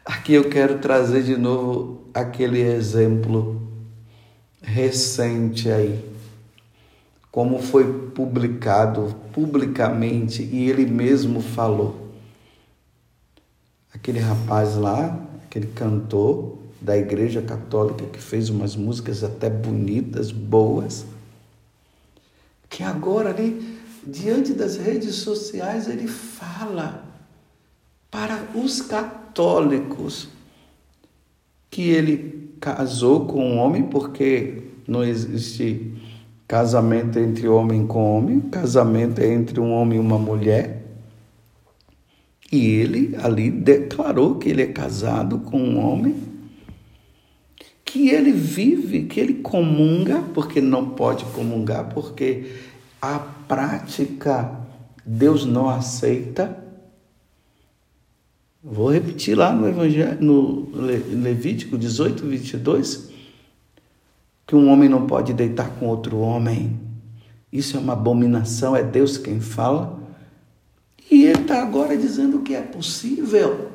Aqui 0.05 0.33
eu 0.33 0.49
quero 0.49 0.79
trazer 0.79 1.23
de 1.23 1.37
novo 1.37 2.09
aquele 2.13 2.61
exemplo 2.61 3.66
recente 4.67 5.71
aí, 5.71 6.03
como 7.31 7.59
foi 7.59 8.09
publicado 8.09 9.15
publicamente 9.31 10.43
e 10.43 10.69
ele 10.69 10.85
mesmo 10.85 11.41
falou. 11.41 12.11
Aquele 13.93 14.19
rapaz 14.19 14.75
lá, 14.75 15.17
aquele 15.45 15.67
cantor 15.67 16.57
da 16.81 16.97
Igreja 16.97 17.41
Católica 17.41 18.05
que 18.07 18.19
fez 18.19 18.49
umas 18.49 18.75
músicas 18.75 19.23
até 19.23 19.49
bonitas, 19.49 20.31
boas, 20.31 21.05
que 22.69 22.83
agora 22.83 23.29
ali, 23.29 23.79
diante 24.05 24.53
das 24.53 24.75
redes 24.75 25.15
sociais, 25.15 25.87
ele 25.87 26.07
fala 26.07 27.05
para 28.11 28.45
os 28.53 28.81
católicos 28.81 30.27
que 31.69 31.89
ele 31.89 32.36
casou 32.59 33.25
com 33.25 33.43
um 33.43 33.57
homem 33.57 33.83
porque 33.83 34.63
não 34.87 35.03
existe 35.03 35.93
casamento 36.47 37.19
entre 37.19 37.47
homem 37.47 37.85
com 37.85 38.17
homem, 38.17 38.39
casamento 38.39 39.19
é 39.19 39.33
entre 39.33 39.59
um 39.59 39.71
homem 39.71 39.97
e 39.97 40.01
uma 40.01 40.17
mulher. 40.17 40.85
E 42.51 42.65
ele 42.65 43.15
ali 43.21 43.51
declarou 43.51 44.35
que 44.35 44.49
ele 44.49 44.61
é 44.61 44.67
casado 44.67 45.39
com 45.39 45.59
um 45.59 45.85
homem, 45.85 46.15
que 47.83 48.09
ele 48.09 48.31
vive, 48.31 49.03
que 49.03 49.19
ele 49.19 49.35
comunga, 49.35 50.23
porque 50.33 50.61
não 50.61 50.91
pode 50.91 51.25
comungar, 51.25 51.89
porque 51.93 52.51
a 53.01 53.19
prática 53.19 54.59
Deus 55.05 55.45
não 55.45 55.69
aceita. 55.69 56.66
Vou 58.63 58.91
repetir 58.91 59.37
lá 59.37 59.53
no, 59.53 59.67
Evangelho, 59.67 60.17
no 60.21 60.69
Levítico 60.73 61.77
18, 61.77 62.25
22, 62.25 63.09
que 64.45 64.55
um 64.55 64.69
homem 64.69 64.89
não 64.89 65.05
pode 65.05 65.33
deitar 65.33 65.69
com 65.71 65.87
outro 65.87 66.17
homem. 66.17 66.79
Isso 67.51 67.77
é 67.77 67.79
uma 67.79 67.93
abominação, 67.93 68.75
é 68.75 68.83
Deus 68.83 69.17
quem 69.17 69.39
fala. 69.39 69.99
E 71.09 71.25
ele 71.25 71.41
está 71.41 71.61
agora 71.61 71.95
dizendo 71.95 72.39
que 72.39 72.55
é 72.55 72.61
possível. 72.61 73.71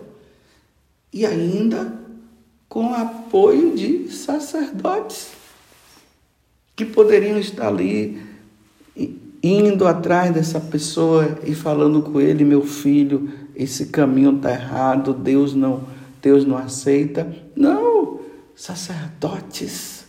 E 1.12 1.24
ainda 1.24 2.00
com 2.68 2.94
apoio 2.94 3.74
de 3.76 4.08
sacerdotes 4.08 5.30
que 6.74 6.84
poderiam 6.84 7.38
estar 7.38 7.68
ali 7.68 8.20
indo 9.42 9.86
atrás 9.86 10.32
dessa 10.32 10.60
pessoa 10.60 11.38
e 11.44 11.54
falando 11.54 12.00
com 12.00 12.20
ele, 12.20 12.44
meu 12.44 12.64
filho, 12.64 13.30
esse 13.54 13.86
caminho 13.86 14.36
está 14.36 14.50
errado, 14.52 15.12
Deus 15.12 15.54
não, 15.54 15.84
Deus 16.20 16.44
não 16.44 16.56
aceita. 16.56 17.34
Não, 17.54 18.20
sacerdotes 18.54 20.04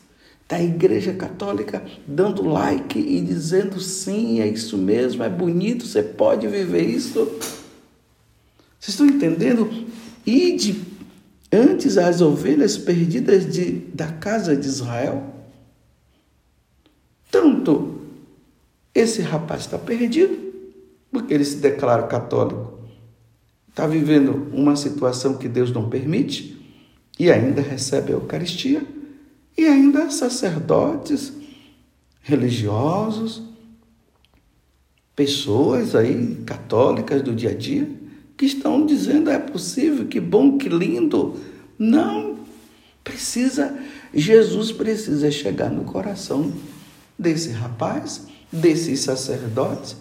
da 0.48 0.62
Igreja 0.62 1.14
Católica 1.14 1.84
dando 2.06 2.44
like 2.44 3.00
e 3.00 3.20
dizendo 3.22 3.80
sim, 3.80 4.40
é 4.40 4.48
isso 4.48 4.78
mesmo, 4.78 5.24
é 5.24 5.30
bonito, 5.30 5.86
você 5.86 6.04
pode 6.04 6.48
viver 6.48 6.84
isso. 6.84 7.20
Vocês 8.80 8.90
estão 8.90 9.08
entendendo? 9.08 9.70
Ide 10.26 10.84
antes 11.52 11.98
as 11.98 12.22
ovelhas 12.22 12.78
perdidas 12.78 13.52
de, 13.52 13.72
da 13.94 14.08
casa 14.12 14.56
de 14.56 14.68
Israel. 14.68 15.24
Tanto 17.32 18.02
esse 18.94 19.22
rapaz 19.22 19.62
está 19.62 19.78
perdido, 19.78 20.38
porque 21.12 21.34
ele 21.34 21.46
se 21.46 21.58
declara 21.58 22.04
católico, 22.04 22.80
está 23.74 23.88
vivendo 23.88 24.50
uma 24.54 24.76
situação 24.76 25.34
que 25.34 25.48
Deus 25.48 25.72
não 25.72 25.90
permite 25.90 26.56
e 27.20 27.32
ainda 27.32 27.60
recebe 27.60 28.12
a 28.12 28.16
Eucaristia 28.16 28.86
e 29.58 29.66
ainda 29.66 30.12
sacerdotes, 30.12 31.34
religiosos, 32.22 33.42
pessoas 35.16 35.96
aí 35.96 36.44
católicas 36.46 37.24
do 37.24 37.34
dia 37.34 37.50
a 37.50 37.56
dia 37.56 37.90
que 38.38 38.46
estão 38.46 38.86
dizendo 38.86 39.32
é 39.32 39.40
possível, 39.40 40.06
que 40.06 40.20
bom, 40.20 40.56
que 40.56 40.70
lindo. 40.70 41.40
Não, 41.78 42.38
precisa, 43.04 43.76
Jesus 44.14 44.72
precisa 44.72 45.32
chegar 45.32 45.72
no 45.72 45.84
coração 45.84 46.54
desse 47.18 47.50
rapaz, 47.50 48.28
desses 48.52 49.00
sacerdotes, 49.00 49.98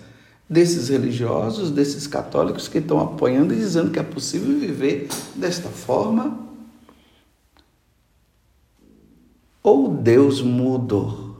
desses 0.52 0.90
religiosos, 0.90 1.70
desses 1.70 2.06
católicos 2.06 2.68
que 2.68 2.76
estão 2.76 3.00
apoiando 3.00 3.54
e 3.54 3.56
dizendo 3.56 3.90
que 3.90 3.98
é 3.98 4.02
possível 4.02 4.58
viver 4.58 5.08
desta 5.34 5.70
forma. 5.70 6.38
Ou 9.62 9.88
Deus 9.88 10.42
mudou? 10.42 11.38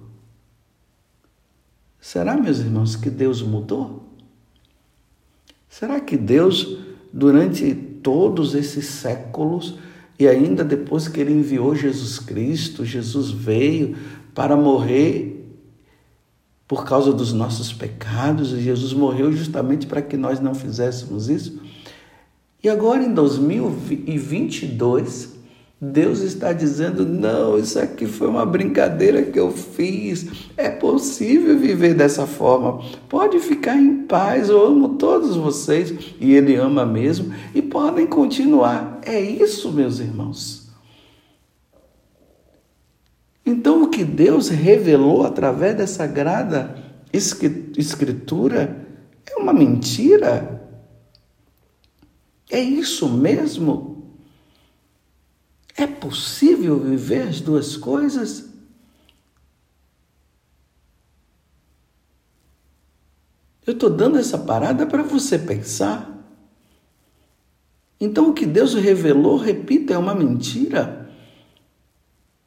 Será, 2.00 2.36
meus 2.36 2.60
irmãos, 2.60 2.96
que 2.96 3.10
Deus 3.10 3.42
mudou? 3.42 4.02
Será 5.68 6.00
que 6.00 6.16
Deus, 6.16 6.78
durante 7.12 7.74
todos 7.74 8.54
esses 8.54 8.86
séculos, 8.86 9.78
e 10.18 10.26
ainda 10.26 10.64
depois 10.64 11.06
que 11.06 11.20
ele 11.20 11.32
enviou 11.32 11.74
Jesus 11.74 12.18
Cristo, 12.18 12.84
Jesus 12.84 13.30
veio 13.30 13.94
para 14.34 14.56
morrer 14.56 15.31
por 16.72 16.86
causa 16.86 17.12
dos 17.12 17.34
nossos 17.34 17.70
pecados, 17.70 18.48
Jesus 18.48 18.94
morreu 18.94 19.30
justamente 19.30 19.86
para 19.86 20.00
que 20.00 20.16
nós 20.16 20.40
não 20.40 20.54
fizéssemos 20.54 21.28
isso. 21.28 21.60
E 22.64 22.68
agora 22.70 23.04
em 23.04 23.12
2022, 23.12 25.34
Deus 25.78 26.20
está 26.20 26.54
dizendo: 26.54 27.04
não, 27.04 27.58
isso 27.58 27.78
aqui 27.78 28.06
foi 28.06 28.26
uma 28.26 28.46
brincadeira 28.46 29.22
que 29.22 29.38
eu 29.38 29.50
fiz. 29.50 30.26
É 30.56 30.70
possível 30.70 31.58
viver 31.58 31.92
dessa 31.92 32.26
forma. 32.26 32.80
Pode 33.06 33.38
ficar 33.38 33.76
em 33.76 34.04
paz. 34.04 34.48
Eu 34.48 34.66
amo 34.66 34.96
todos 34.96 35.36
vocês 35.36 35.92
e 36.18 36.32
Ele 36.32 36.56
ama 36.56 36.86
mesmo. 36.86 37.34
E 37.54 37.60
podem 37.60 38.06
continuar. 38.06 38.98
É 39.02 39.20
isso, 39.20 39.70
meus 39.70 40.00
irmãos. 40.00 40.61
Então, 43.44 43.82
o 43.82 43.90
que 43.90 44.04
Deus 44.04 44.48
revelou 44.48 45.24
através 45.24 45.76
dessa 45.76 45.94
sagrada 45.94 46.76
escritura 47.12 48.86
é 49.26 49.36
uma 49.36 49.52
mentira. 49.52 50.60
É 52.50 52.60
isso 52.60 53.08
mesmo 53.08 53.92
é 55.76 55.86
possível 55.86 56.78
viver 56.78 57.28
as 57.28 57.40
duas 57.40 57.76
coisas? 57.76 58.50
Eu 63.66 63.74
estou 63.74 63.88
dando 63.88 64.18
essa 64.18 64.38
parada 64.38 64.86
para 64.86 65.02
você 65.02 65.38
pensar. 65.38 66.10
Então, 68.00 68.30
o 68.30 68.34
que 68.34 68.44
Deus 68.44 68.74
revelou, 68.74 69.36
repita, 69.36 69.94
é 69.94 69.98
uma 69.98 70.14
mentira. 70.14 71.01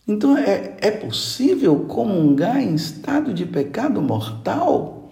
Então, 0.08 0.38
é, 0.38 0.78
é 0.80 0.92
possível 0.92 1.86
comungar 1.86 2.62
em 2.62 2.76
estado 2.76 3.34
de 3.34 3.46
pecado 3.46 4.02
mortal? 4.02 5.12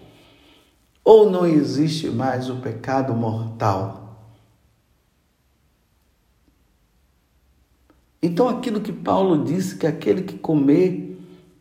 Ou 1.04 1.30
não 1.30 1.46
existe 1.46 2.10
mais 2.10 2.50
o 2.50 2.58
pecado 2.58 3.14
mortal? 3.14 4.04
Então, 8.22 8.48
aquilo 8.48 8.80
que 8.80 8.94
Paulo 8.94 9.44
disse, 9.44 9.76
que 9.76 9.86
aquele 9.86 10.22
que 10.22 10.38
comer 10.38 11.20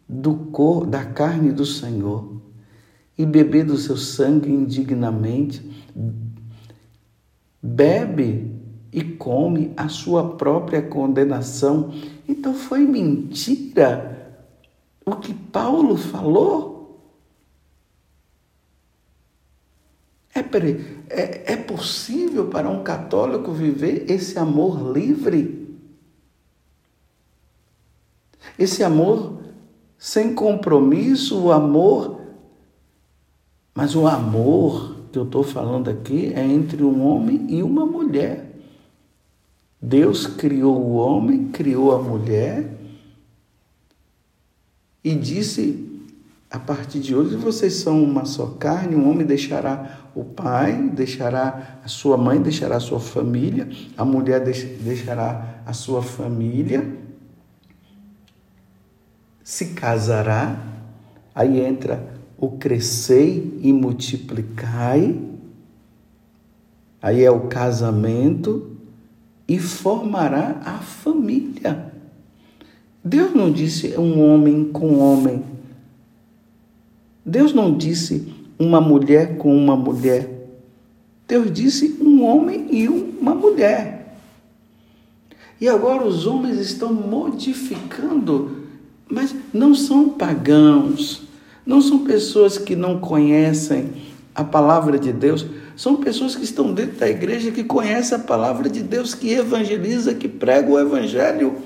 do 0.09 0.35
cor, 0.35 0.87
da 0.87 1.05
carne 1.05 1.51
do 1.51 1.66
Senhor 1.66 2.40
e 3.18 3.27
beber 3.27 3.64
do 3.64 3.77
seu 3.77 3.97
sangue 3.97 4.49
indignamente, 4.49 5.61
bebe 7.61 8.53
e 8.92 9.03
come 9.03 9.73
a 9.77 9.88
sua 9.88 10.37
própria 10.37 10.83
condenação. 10.83 11.92
Então, 12.33 12.55
foi 12.55 12.81
mentira 12.81 14.40
o 15.05 15.16
que 15.16 15.35
Paulo 15.35 15.99
falou? 15.99 16.99
É, 20.35 20.40
é, 21.11 21.53
é 21.53 21.57
possível 21.57 22.49
para 22.49 22.71
um 22.71 22.83
católico 22.83 23.53
viver 23.53 24.11
esse 24.11 24.38
amor 24.38 24.97
livre? 24.97 25.77
Esse 28.59 28.83
amor 28.83 29.42
sem 29.99 30.35
compromisso, 30.35 31.38
o 31.38 31.53
amor. 31.53 32.18
Mas 33.75 33.95
o 33.95 34.07
amor 34.07 34.97
que 35.12 35.18
eu 35.18 35.25
estou 35.25 35.42
falando 35.42 35.90
aqui 35.90 36.33
é 36.35 36.42
entre 36.42 36.83
um 36.83 37.07
homem 37.07 37.47
e 37.51 37.62
uma 37.62 37.85
mulher. 37.85 38.52
Deus 39.83 40.27
criou 40.27 40.81
o 40.81 40.92
homem, 40.95 41.49
criou 41.49 41.95
a 41.95 42.01
mulher 42.01 42.71
e 45.03 45.14
disse: 45.14 46.07
a 46.49 46.59
partir 46.59 47.01
de 47.01 47.14
hoje 47.14 47.35
vocês 47.35 47.75
são 47.75 48.03
uma 48.03 48.25
só 48.25 48.47
carne. 48.47 48.95
Um 48.95 49.11
homem 49.11 49.27
deixará 49.27 50.09
o 50.14 50.25
pai, 50.25 50.90
deixará 50.90 51.81
a 51.85 51.88
sua 51.88 52.16
mãe, 52.16 52.40
deixará 52.40 52.77
a 52.77 52.81
sua 52.81 53.01
família, 53.01 53.68
a 53.97 54.05
mulher 54.05 54.40
deixará 54.40 55.62
a 55.66 55.73
sua 55.73 56.03
família 56.03 57.03
se 59.53 59.66
casará, 59.75 60.57
aí 61.35 61.61
entra 61.61 62.21
o 62.38 62.53
crescei 62.53 63.59
e 63.62 63.73
multiplicai, 63.73 65.21
aí 67.01 67.25
é 67.25 67.31
o 67.31 67.49
casamento 67.49 68.71
e 69.46 69.59
formará 69.59 70.61
a 70.64 70.78
família. 70.78 71.92
Deus 73.05 73.35
não 73.35 73.50
disse 73.50 73.96
um 73.98 74.20
homem 74.20 74.64
com 74.64 74.98
homem. 74.98 75.42
Deus 77.24 77.52
não 77.52 77.76
disse 77.76 78.33
uma 78.59 78.81
mulher 78.81 79.37
com 79.37 79.57
uma 79.57 79.76
mulher. 79.76 80.28
Deus 81.26 81.52
disse 81.52 81.98
um 82.00 82.24
homem 82.24 82.66
e 82.70 82.88
uma 82.88 83.35
mulher. 83.35 84.16
E 85.61 85.68
agora 85.68 86.05
os 86.05 86.26
homens 86.26 86.59
estão 86.59 86.92
modificando 86.92 88.62
Mas 89.09 89.35
não 89.52 89.74
são 89.74 90.09
pagãos, 90.09 91.22
não 91.66 91.81
são 91.83 92.02
pessoas 92.05 92.57
que 92.57 92.74
não 92.74 92.98
conhecem 92.98 93.92
a 94.35 94.45
palavra 94.45 94.99
de 94.99 95.12
Deus, 95.12 95.47
são 95.77 95.97
pessoas 95.97 96.35
que 96.35 96.45
estão 96.45 96.73
dentro 96.73 96.99
da 96.99 97.09
igreja, 97.09 97.51
que 97.51 97.64
conhecem 97.64 98.16
a 98.16 98.21
palavra 98.21 98.68
de 98.68 98.83
Deus, 98.83 99.14
que 99.14 99.31
evangeliza, 99.31 100.14
que 100.14 100.29
prega 100.29 100.71
o 100.71 100.79
evangelho 100.79 101.57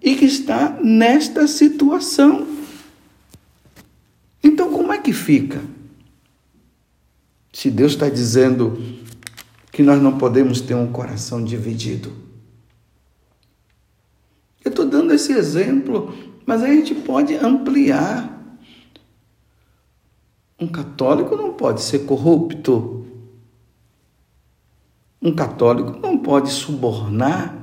e 0.00 0.14
que 0.14 0.24
está 0.24 0.78
nesta 0.82 1.46
situação. 1.48 2.46
Então, 4.42 4.70
como 4.70 4.92
é 4.92 4.98
que 4.98 5.12
fica? 5.12 5.60
Se 7.52 7.70
Deus 7.70 7.92
está 7.92 8.08
dizendo 8.08 8.80
que 9.72 9.82
nós 9.82 10.00
não 10.00 10.16
podemos 10.16 10.60
ter 10.60 10.74
um 10.74 10.90
coração 10.92 11.42
dividido. 11.42 12.12
Eu 14.64 14.70
estou 14.70 14.86
dando 14.86 15.12
esse 15.12 15.32
exemplo, 15.32 16.14
mas 16.46 16.62
a 16.62 16.66
gente 16.66 16.94
pode 16.94 17.34
ampliar. 17.34 18.35
Um 20.58 20.66
católico 20.66 21.36
não 21.36 21.52
pode 21.52 21.82
ser 21.82 22.00
corrupto. 22.00 23.06
Um 25.20 25.34
católico 25.34 25.98
não 25.98 26.16
pode 26.18 26.50
subornar. 26.50 27.54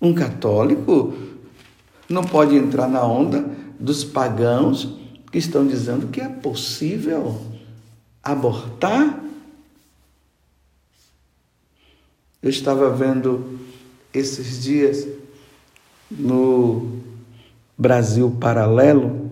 Um 0.00 0.14
católico 0.14 1.12
não 2.08 2.24
pode 2.24 2.56
entrar 2.56 2.88
na 2.88 3.04
onda 3.04 3.42
dos 3.78 4.04
pagãos 4.04 4.96
que 5.30 5.38
estão 5.38 5.66
dizendo 5.66 6.08
que 6.08 6.20
é 6.20 6.28
possível 6.28 7.40
abortar. 8.22 9.22
Eu 12.40 12.50
estava 12.50 12.88
vendo 12.90 13.58
esses 14.14 14.62
dias 14.62 15.06
no 16.10 17.00
Brasil 17.76 18.30
Paralelo, 18.40 19.30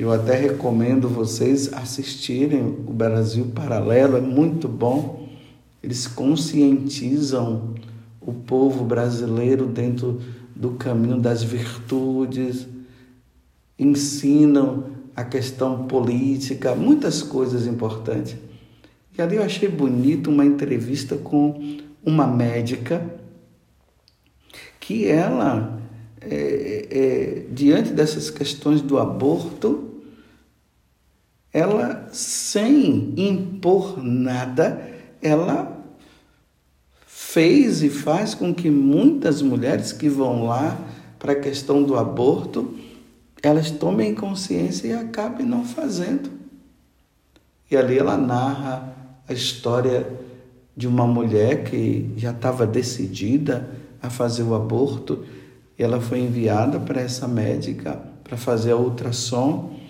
eu 0.00 0.10
até 0.10 0.34
recomendo 0.36 1.08
vocês 1.08 1.72
assistirem 1.72 2.62
o 2.62 2.92
Brasil 2.92 3.52
Paralelo, 3.54 4.16
é 4.16 4.20
muito 4.20 4.66
bom. 4.66 5.28
Eles 5.82 6.06
conscientizam 6.06 7.74
o 8.20 8.32
povo 8.32 8.84
brasileiro 8.84 9.66
dentro 9.66 10.20
do 10.54 10.70
caminho 10.72 11.18
das 11.18 11.42
virtudes, 11.42 12.66
ensinam 13.78 14.84
a 15.14 15.24
questão 15.24 15.86
política, 15.86 16.74
muitas 16.74 17.22
coisas 17.22 17.66
importantes. 17.66 18.36
E 19.16 19.20
ali 19.20 19.36
eu 19.36 19.42
achei 19.42 19.68
bonito 19.68 20.30
uma 20.30 20.44
entrevista 20.44 21.16
com 21.16 21.78
uma 22.02 22.26
médica 22.26 23.04
que 24.80 25.06
ela, 25.06 25.81
é, 26.30 26.88
é, 26.90 27.46
diante 27.50 27.90
dessas 27.90 28.30
questões 28.30 28.80
do 28.80 28.98
aborto, 28.98 29.90
ela, 31.52 32.08
sem 32.12 33.12
impor 33.16 34.02
nada, 34.02 34.90
ela 35.20 35.82
fez 37.06 37.82
e 37.82 37.90
faz 37.90 38.34
com 38.34 38.54
que 38.54 38.70
muitas 38.70 39.42
mulheres 39.42 39.92
que 39.92 40.08
vão 40.08 40.46
lá 40.46 40.78
para 41.18 41.32
a 41.32 41.40
questão 41.40 41.82
do 41.82 41.96
aborto, 41.96 42.76
elas 43.42 43.70
tomem 43.70 44.14
consciência 44.14 44.88
e 44.88 44.92
acabem 44.92 45.46
não 45.46 45.64
fazendo. 45.64 46.30
E 47.70 47.76
ali 47.76 47.98
ela 47.98 48.16
narra 48.16 48.92
a 49.28 49.32
história 49.32 50.10
de 50.76 50.86
uma 50.86 51.06
mulher 51.06 51.64
que 51.64 52.12
já 52.16 52.32
estava 52.32 52.66
decidida 52.66 53.70
a 54.02 54.10
fazer 54.10 54.42
o 54.42 54.54
aborto, 54.54 55.24
e 55.82 55.84
ela 55.84 56.00
foi 56.00 56.20
enviada 56.20 56.78
para 56.78 57.00
essa 57.00 57.26
médica 57.26 57.98
para 58.22 58.36
fazer 58.36 58.70
a 58.70 58.76
ultrassom 58.76 59.80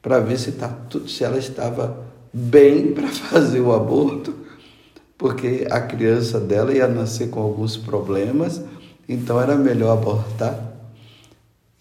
para 0.00 0.20
ver 0.20 0.38
se, 0.38 0.52
tá, 0.52 0.72
se 1.08 1.24
ela 1.24 1.38
estava 1.38 2.06
bem 2.32 2.92
para 2.92 3.08
fazer 3.10 3.58
o 3.58 3.74
aborto 3.74 4.32
porque 5.18 5.66
a 5.68 5.80
criança 5.80 6.38
dela 6.38 6.72
ia 6.72 6.86
nascer 6.86 7.30
com 7.30 7.40
alguns 7.40 7.76
problemas, 7.76 8.62
então 9.08 9.40
era 9.40 9.56
melhor 9.56 9.98
abortar. 9.98 10.72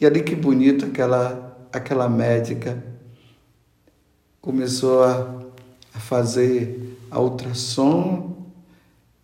E 0.01 0.05
ali 0.05 0.23
que 0.23 0.35
bonito 0.35 0.85
aquela, 0.85 1.55
aquela 1.71 2.09
médica 2.09 2.83
começou 4.41 5.03
a, 5.03 5.41
a 5.93 5.99
fazer 5.99 6.97
a 7.11 7.19
ultrassom 7.19 8.33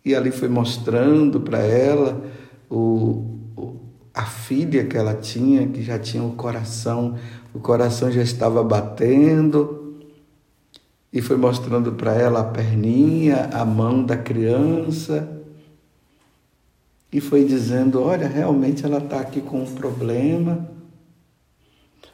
e 0.04 0.14
ali 0.14 0.30
foi 0.30 0.48
mostrando 0.48 1.40
para 1.40 1.58
ela 1.58 2.22
o, 2.70 2.76
o, 2.76 3.29
a 4.14 4.24
filha 4.24 4.84
que 4.84 4.96
ela 4.96 5.14
tinha, 5.14 5.66
que 5.68 5.82
já 5.82 5.98
tinha 5.98 6.22
o 6.22 6.32
coração, 6.32 7.16
o 7.54 7.60
coração 7.60 8.10
já 8.10 8.22
estava 8.22 8.62
batendo 8.62 9.98
e 11.12 11.20
foi 11.20 11.36
mostrando 11.36 11.92
para 11.92 12.14
ela 12.14 12.40
a 12.40 12.44
perninha, 12.44 13.50
a 13.52 13.64
mão 13.64 14.04
da 14.04 14.16
criança. 14.16 15.40
E 17.12 17.20
foi 17.20 17.44
dizendo: 17.44 18.00
Olha, 18.00 18.28
realmente 18.28 18.84
ela 18.84 18.98
está 18.98 19.20
aqui 19.20 19.40
com 19.40 19.62
um 19.62 19.74
problema. 19.74 20.68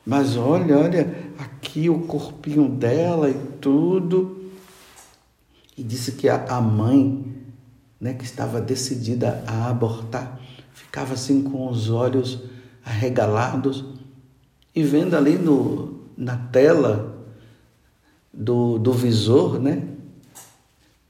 Mas 0.04 0.36
olha, 0.36 0.78
olha, 0.78 1.32
aqui 1.36 1.90
o 1.90 2.00
corpinho 2.00 2.68
dela 2.68 3.28
e 3.28 3.34
tudo. 3.60 4.50
E 5.76 5.82
disse 5.82 6.12
que 6.12 6.28
a 6.28 6.60
mãe, 6.60 7.34
né, 8.00 8.14
que 8.14 8.24
estava 8.24 8.60
decidida 8.60 9.44
a 9.46 9.68
abortar, 9.68 10.40
ficava 10.96 11.12
assim 11.12 11.42
com 11.42 11.68
os 11.68 11.90
olhos 11.90 12.38
arregalados 12.82 13.84
e 14.74 14.82
vendo 14.82 15.14
ali 15.14 15.36
no, 15.36 16.00
na 16.16 16.38
tela 16.38 17.22
do, 18.32 18.78
do 18.78 18.94
visor, 18.94 19.60
né? 19.60 19.82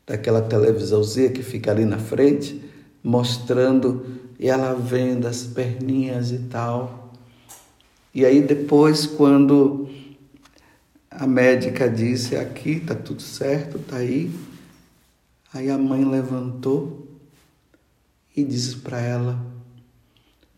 Daquela 0.04 0.42
televisãozinha 0.42 1.30
que 1.30 1.40
fica 1.40 1.70
ali 1.70 1.84
na 1.84 1.98
frente, 1.98 2.68
mostrando 3.00 4.04
e 4.40 4.48
ela 4.48 4.74
vendo 4.74 5.28
as 5.28 5.44
perninhas 5.44 6.32
e 6.32 6.38
tal. 6.38 7.12
E 8.12 8.24
aí 8.24 8.42
depois, 8.42 9.06
quando 9.06 9.88
a 11.08 11.28
médica 11.28 11.88
disse 11.88 12.34
aqui, 12.34 12.80
tá 12.80 12.96
tudo 12.96 13.22
certo, 13.22 13.78
tá 13.78 13.98
aí. 13.98 14.32
Aí 15.54 15.70
a 15.70 15.78
mãe 15.78 16.04
levantou 16.04 17.06
e 18.36 18.42
disse 18.42 18.78
para 18.78 19.00
ela: 19.00 19.55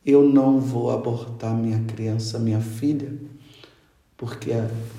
Eu 0.09 0.23
não 0.23 0.59
vou 0.59 0.91
abortar 0.91 1.55
minha 1.55 1.81
criança, 1.85 2.39
minha 2.39 2.61
filha 2.61 3.13
porque 4.19 4.51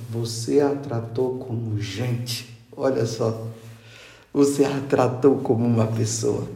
você 0.09 0.61
a 0.61 0.73
tratou 0.73 1.37
como 1.39 1.79
gente. 1.79 2.57
Olha 2.75 3.05
só, 3.05 3.45
você 4.33 4.63
a 4.63 4.79
tratou 4.87 5.39
como 5.39 5.65
uma 5.65 5.85
pessoa. 5.85 6.47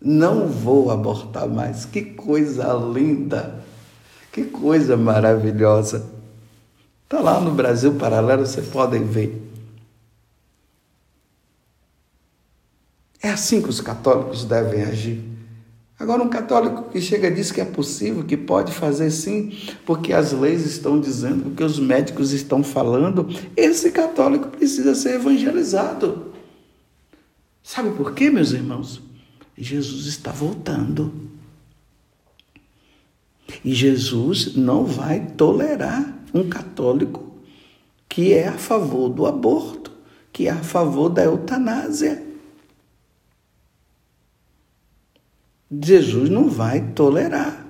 Não 0.00 0.48
vou 0.48 0.90
abortar 0.90 1.48
mais. 1.48 1.84
Que 1.84 2.02
coisa 2.02 2.72
linda! 2.74 3.64
Que 4.32 4.44
coisa 4.44 4.96
maravilhosa! 4.96 6.10
Está 7.04 7.20
lá 7.20 7.40
no 7.40 7.52
Brasil 7.52 7.94
Paralelo, 7.94 8.44
vocês 8.44 8.66
podem 8.66 9.06
ver. 9.06 9.42
É 13.22 13.30
assim 13.30 13.62
que 13.62 13.68
os 13.68 13.80
católicos 13.80 14.44
devem 14.44 14.82
agir. 14.82 15.35
Agora, 15.98 16.22
um 16.22 16.28
católico 16.28 16.90
que 16.90 17.00
chega 17.00 17.30
diz 17.30 17.50
que 17.50 17.60
é 17.60 17.64
possível, 17.64 18.22
que 18.22 18.36
pode 18.36 18.70
fazer 18.72 19.10
sim, 19.10 19.56
porque 19.86 20.12
as 20.12 20.32
leis 20.32 20.66
estão 20.66 21.00
dizendo, 21.00 21.44
porque 21.44 21.64
os 21.64 21.78
médicos 21.78 22.32
estão 22.32 22.62
falando, 22.62 23.26
esse 23.56 23.90
católico 23.90 24.48
precisa 24.48 24.94
ser 24.94 25.14
evangelizado. 25.14 26.32
Sabe 27.62 27.90
por 27.90 28.12
quê, 28.12 28.28
meus 28.28 28.52
irmãos? 28.52 29.00
Jesus 29.56 30.06
está 30.06 30.30
voltando. 30.30 31.12
E 33.64 33.72
Jesus 33.72 34.54
não 34.54 34.84
vai 34.84 35.26
tolerar 35.36 36.14
um 36.34 36.48
católico 36.48 37.32
que 38.06 38.34
é 38.34 38.48
a 38.48 38.58
favor 38.58 39.08
do 39.08 39.24
aborto, 39.24 39.90
que 40.30 40.46
é 40.46 40.50
a 40.50 40.56
favor 40.56 41.08
da 41.08 41.24
eutanásia. 41.24 42.25
Jesus 45.70 46.30
não 46.30 46.48
vai 46.48 46.80
tolerar. 46.92 47.66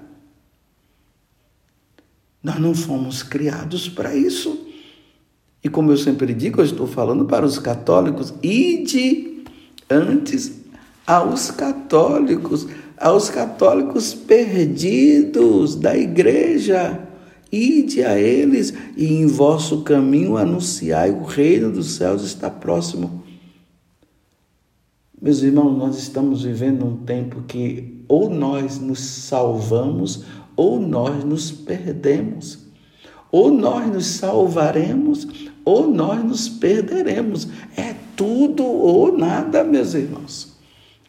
Nós 2.43 2.59
não 2.59 2.75
fomos 2.75 3.23
criados 3.23 3.89
para 3.89 4.15
isso. 4.15 4.67
E 5.65 5.69
como 5.69 5.91
eu 5.91 5.97
sempre 5.97 6.33
digo, 6.33 6.61
eu 6.61 6.65
estou 6.65 6.87
falando 6.87 7.25
para 7.25 7.45
os 7.45 7.59
católicos, 7.59 8.33
ide 8.43 9.43
antes 9.91 10.61
aos 11.07 11.51
católicos, 11.51 12.69
aos 12.97 13.31
católicos 13.31 14.15
perdidos 14.15 15.75
da 15.75 15.97
igreja. 15.97 17.03
Ide 17.51 18.05
a 18.05 18.19
eles 18.19 18.75
e 18.97 19.07
em 19.07 19.27
vosso 19.27 19.83
caminho 19.83 20.37
anunciai 20.37 21.11
o 21.11 21.25
reino 21.25 21.73
dos 21.73 21.95
céus 21.95 22.23
está 22.23 22.51
próximo. 22.51 23.25
Meus 25.21 25.43
irmãos, 25.43 25.77
nós 25.79 25.97
estamos 25.97 26.43
vivendo 26.43 26.85
um 26.85 26.97
tempo 26.99 27.43
que 27.43 28.05
ou 28.07 28.29
nós 28.29 28.79
nos 28.79 29.01
salvamos 29.01 30.25
ou 30.55 30.79
nós 30.79 31.25
nos 31.25 31.51
perdemos. 31.51 32.59
Ou 33.33 33.51
nós 33.51 33.87
nos 33.87 34.07
salvaremos 34.07 35.27
ou 35.65 35.89
nós 35.89 36.23
nos 36.23 36.49
perderemos. 36.49 37.49
É 37.77 37.95
tudo 38.15 38.65
ou 38.65 39.17
nada, 39.17 39.65
meus 39.65 39.95
irmãos. 39.95 40.55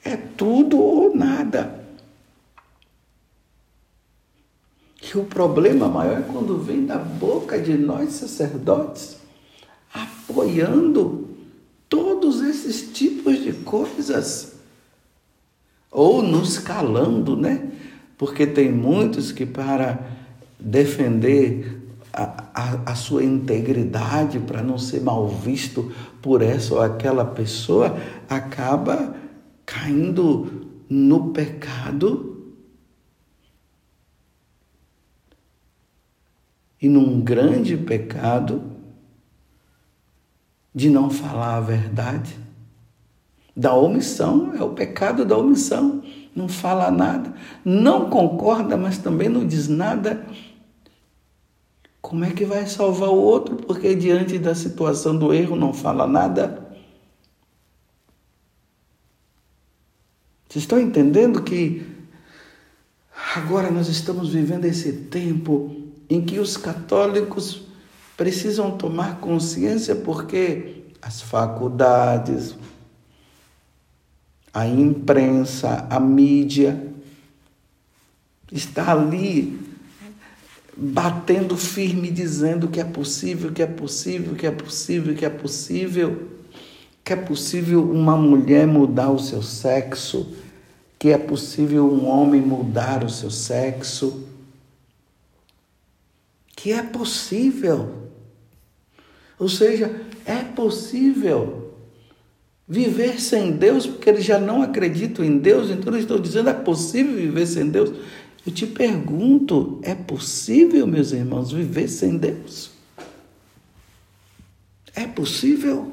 É 0.03 0.15
tudo 0.15 0.79
ou 0.79 1.15
nada. 1.15 1.85
E 5.01 5.17
o 5.17 5.25
problema 5.25 5.87
maior 5.87 6.19
é 6.19 6.21
quando 6.21 6.57
vem 6.57 6.85
da 6.85 6.97
boca 6.97 7.59
de 7.59 7.77
nós 7.77 8.13
sacerdotes, 8.13 9.17
apoiando 9.93 11.26
todos 11.89 12.41
esses 12.41 12.91
tipos 12.91 13.41
de 13.43 13.53
coisas, 13.53 14.53
ou 15.91 16.21
nos 16.21 16.57
calando, 16.59 17.35
né? 17.35 17.71
Porque 18.17 18.45
tem 18.45 18.71
muitos 18.71 19.31
que, 19.31 19.45
para 19.45 19.99
defender 20.59 21.81
a, 22.11 22.43
a, 22.53 22.91
a, 22.91 22.95
sua 22.95 23.23
integridade, 23.23 24.39
para 24.39 24.61
não 24.63 24.77
ser 24.77 25.01
mal 25.01 25.27
visto 25.27 25.91
por 26.21 26.41
essa 26.41 26.73
ou 26.73 26.81
aquela 26.81 27.23
pessoa, 27.23 27.97
acaba 28.27 29.15
caindo 29.65 30.67
no 30.89 31.31
pecado 31.31 32.53
e 36.81 36.87
num 36.87 37.21
grande 37.21 37.75
pecado 37.77 38.76
de 40.77 40.91
não 40.91 41.09
falar 41.09 41.55
a 41.55 41.59
verdade. 41.59 42.37
Da 43.55 43.73
omissão, 43.73 44.53
é 44.55 44.63
o 44.63 44.69
pecado 44.69 45.25
da 45.25 45.35
omissão. 45.35 46.03
Não 46.35 46.47
fala 46.47 46.91
nada, 46.91 47.33
não 47.65 48.11
concorda, 48.11 48.77
mas 48.77 48.99
também 48.99 49.27
não 49.27 49.43
diz 49.43 49.67
nada. 49.67 50.23
Como 51.99 52.23
é 52.23 52.29
que 52.29 52.45
vai 52.45 52.67
salvar 52.67 53.09
o 53.09 53.15
outro? 53.19 53.55
Porque 53.55 53.95
diante 53.95 54.37
da 54.37 54.53
situação 54.53 55.17
do 55.17 55.33
erro 55.33 55.55
não 55.55 55.73
fala 55.73 56.05
nada. 56.05 56.63
Vocês 60.47 60.61
estão 60.61 60.79
entendendo 60.79 61.41
que 61.41 61.87
agora 63.35 63.71
nós 63.71 63.87
estamos 63.87 64.29
vivendo 64.29 64.65
esse 64.65 64.93
tempo 64.93 65.75
em 66.07 66.21
que 66.21 66.37
os 66.37 66.55
católicos 66.55 67.66
precisam 68.17 68.71
tomar 68.71 69.19
consciência 69.19 69.95
porque 69.95 70.83
as 71.01 71.21
faculdades, 71.21 72.55
a 74.51 74.67
imprensa, 74.67 75.87
a 75.89 75.99
mídia 75.99 76.83
está 78.51 78.91
ali 78.91 79.59
batendo 80.75 81.55
firme 81.55 82.11
dizendo 82.11 82.67
que 82.67 82.79
é 82.79 82.83
possível, 82.83 83.51
que 83.51 83.61
é 83.61 83.67
possível, 83.67 84.35
que 84.35 84.47
é 84.47 84.51
possível, 84.51 85.15
que 85.15 85.25
é 85.25 85.29
possível, 85.29 86.27
que 87.03 87.13
é 87.13 87.15
possível 87.15 87.89
uma 87.89 88.17
mulher 88.17 88.67
mudar 88.67 89.11
o 89.11 89.19
seu 89.19 89.43
sexo, 89.43 90.35
que 90.97 91.09
é 91.09 91.17
possível 91.17 91.87
um 91.87 92.07
homem 92.07 92.41
mudar 92.41 93.03
o 93.03 93.09
seu 93.09 93.29
sexo 93.29 94.27
que 96.57 96.73
é 96.73 96.81
possível. 96.81 98.06
Ou 99.39 99.47
seja, 99.47 100.01
é 100.25 100.43
possível 100.43 101.73
viver 102.67 103.21
sem 103.21 103.51
Deus, 103.51 103.87
porque 103.87 104.09
eles 104.09 104.25
já 104.25 104.39
não 104.39 104.61
acreditam 104.61 105.23
em 105.23 105.37
Deus, 105.37 105.69
então 105.69 105.93
eles 105.93 106.03
estão 106.03 106.19
dizendo 106.19 106.49
é 106.49 106.53
possível 106.53 107.15
viver 107.15 107.45
sem 107.45 107.69
Deus. 107.69 107.91
Eu 108.45 108.51
te 108.51 108.65
pergunto, 108.65 109.79
é 109.83 109.93
possível, 109.93 110.87
meus 110.87 111.11
irmãos, 111.11 111.51
viver 111.51 111.87
sem 111.87 112.17
Deus? 112.17 112.71
É 114.95 115.05
possível? 115.05 115.91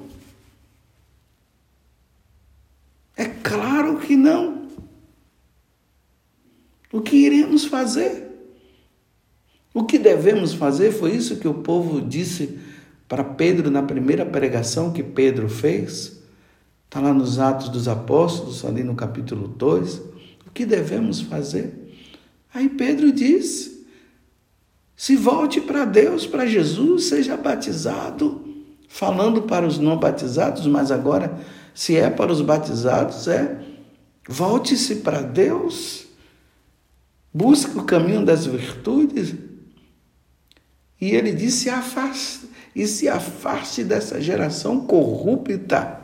É 3.17 3.27
claro 3.27 3.99
que 3.99 4.17
não. 4.17 4.69
O 6.93 7.01
que 7.01 7.17
iremos 7.17 7.65
fazer? 7.65 8.25
O 9.73 9.85
que 9.85 9.99
devemos 9.99 10.55
fazer 10.55 10.93
foi 10.93 11.13
isso 11.15 11.37
que 11.37 11.49
o 11.49 11.55
povo 11.55 12.01
disse 12.01 12.59
para 13.09 13.25
Pedro 13.25 13.71
na 13.71 13.83
primeira 13.83 14.25
pregação 14.25 14.93
que 14.93 15.03
Pedro 15.03 15.49
fez. 15.49 16.21
Está 16.87 17.01
lá 17.01 17.13
nos 17.13 17.39
Atos 17.39 17.69
dos 17.69 17.89
Apóstolos, 17.89 18.65
ali 18.65 18.83
no 18.83 18.95
capítulo 18.95 19.49
2. 19.49 19.97
O 20.47 20.51
que 20.53 20.65
devemos 20.65 21.21
fazer? 21.21 21.73
Aí 22.53 22.69
Pedro 22.69 23.13
diz: 23.13 23.85
se 24.97 25.17
volte 25.17 25.61
para 25.61 25.85
Deus, 25.85 26.27
para 26.27 26.47
Jesus, 26.47 27.07
seja 27.07 27.37
batizado. 27.37 28.43
Falando 28.89 29.43
para 29.43 29.67
os 29.67 29.77
não 29.79 29.99
batizados, 29.99 30.67
mas 30.69 30.93
agora, 30.93 31.37
se 31.75 31.97
é 31.97 32.09
para 32.09 32.31
os 32.31 32.41
batizados, 32.41 33.27
é 33.27 33.61
volte-se 34.29 34.97
para 34.97 35.21
Deus, 35.21 36.07
busque 37.33 37.77
o 37.77 37.83
caminho 37.83 38.25
das 38.25 38.47
virtudes, 38.47 39.35
e 41.01 41.11
ele 41.11 41.33
disse: 41.33 41.69
afaste, 41.69 42.49
e 42.75 42.87
se 42.87 43.09
afaste 43.09 43.85
dessa 43.85 44.21
geração 44.21 44.87
corrupta. 44.87 46.01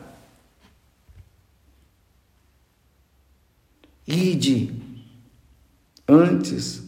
Ide 4.07 4.73
antes 6.07 6.83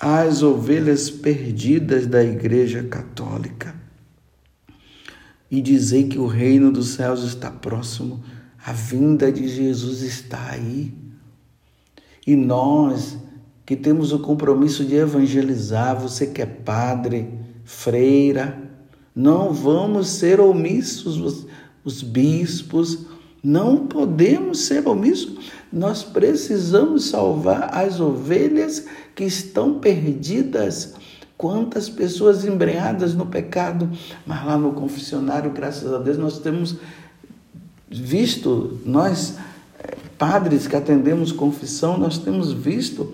às 0.00 0.42
ovelhas 0.42 1.08
perdidas 1.08 2.06
da 2.06 2.22
Igreja 2.22 2.82
Católica 2.82 3.74
e 5.50 5.60
dizei 5.60 6.08
que 6.08 6.18
o 6.18 6.26
reino 6.26 6.72
dos 6.72 6.88
céus 6.90 7.22
está 7.22 7.50
próximo, 7.50 8.22
a 8.64 8.72
vinda 8.72 9.30
de 9.30 9.46
Jesus 9.46 10.02
está 10.02 10.50
aí. 10.50 10.92
E 12.26 12.34
nós 12.34 13.16
que 13.66 13.74
temos 13.74 14.12
o 14.12 14.20
compromisso 14.20 14.84
de 14.84 14.94
evangelizar, 14.94 15.98
você 16.00 16.28
que 16.28 16.40
é 16.40 16.46
padre, 16.46 17.28
freira, 17.64 18.56
não 19.12 19.52
vamos 19.52 20.08
ser 20.08 20.40
omissos, 20.40 21.18
os, 21.18 21.46
os 21.84 22.00
bispos, 22.00 23.00
não 23.42 23.86
podemos 23.88 24.60
ser 24.60 24.86
omissos. 24.86 25.50
Nós 25.72 26.04
precisamos 26.04 27.06
salvar 27.06 27.74
as 27.74 27.98
ovelhas 27.98 28.86
que 29.16 29.24
estão 29.24 29.80
perdidas. 29.80 30.94
Quantas 31.36 31.88
pessoas 31.88 32.44
embrenhadas 32.44 33.14
no 33.14 33.26
pecado, 33.26 33.90
mas 34.24 34.46
lá 34.46 34.56
no 34.56 34.72
confessionário, 34.72 35.50
graças 35.50 35.92
a 35.92 35.98
Deus, 35.98 36.16
nós 36.16 36.38
temos 36.38 36.76
visto, 37.90 38.78
nós 38.86 39.36
eh, 39.80 39.96
padres 40.16 40.66
que 40.66 40.76
atendemos 40.76 41.32
confissão, 41.32 41.98
nós 41.98 42.16
temos 42.16 42.52
visto 42.52 43.12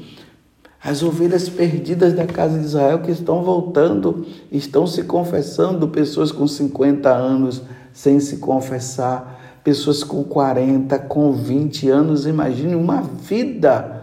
as 0.84 1.00
ovelhas 1.02 1.48
perdidas 1.48 2.12
da 2.12 2.26
casa 2.26 2.58
de 2.58 2.64
Israel 2.64 2.98
que 2.98 3.10
estão 3.12 3.44
voltando, 3.44 4.26
estão 4.50 4.84
se 4.84 5.04
confessando, 5.04 5.86
pessoas 5.86 6.32
com 6.32 6.46
50 6.46 7.08
anos 7.08 7.62
sem 7.92 8.18
se 8.18 8.38
confessar, 8.38 9.60
pessoas 9.62 10.02
com 10.02 10.24
40, 10.24 10.98
com 11.00 11.32
20 11.32 11.88
anos, 11.88 12.26
imagine 12.26 12.74
uma 12.74 13.00
vida. 13.00 14.00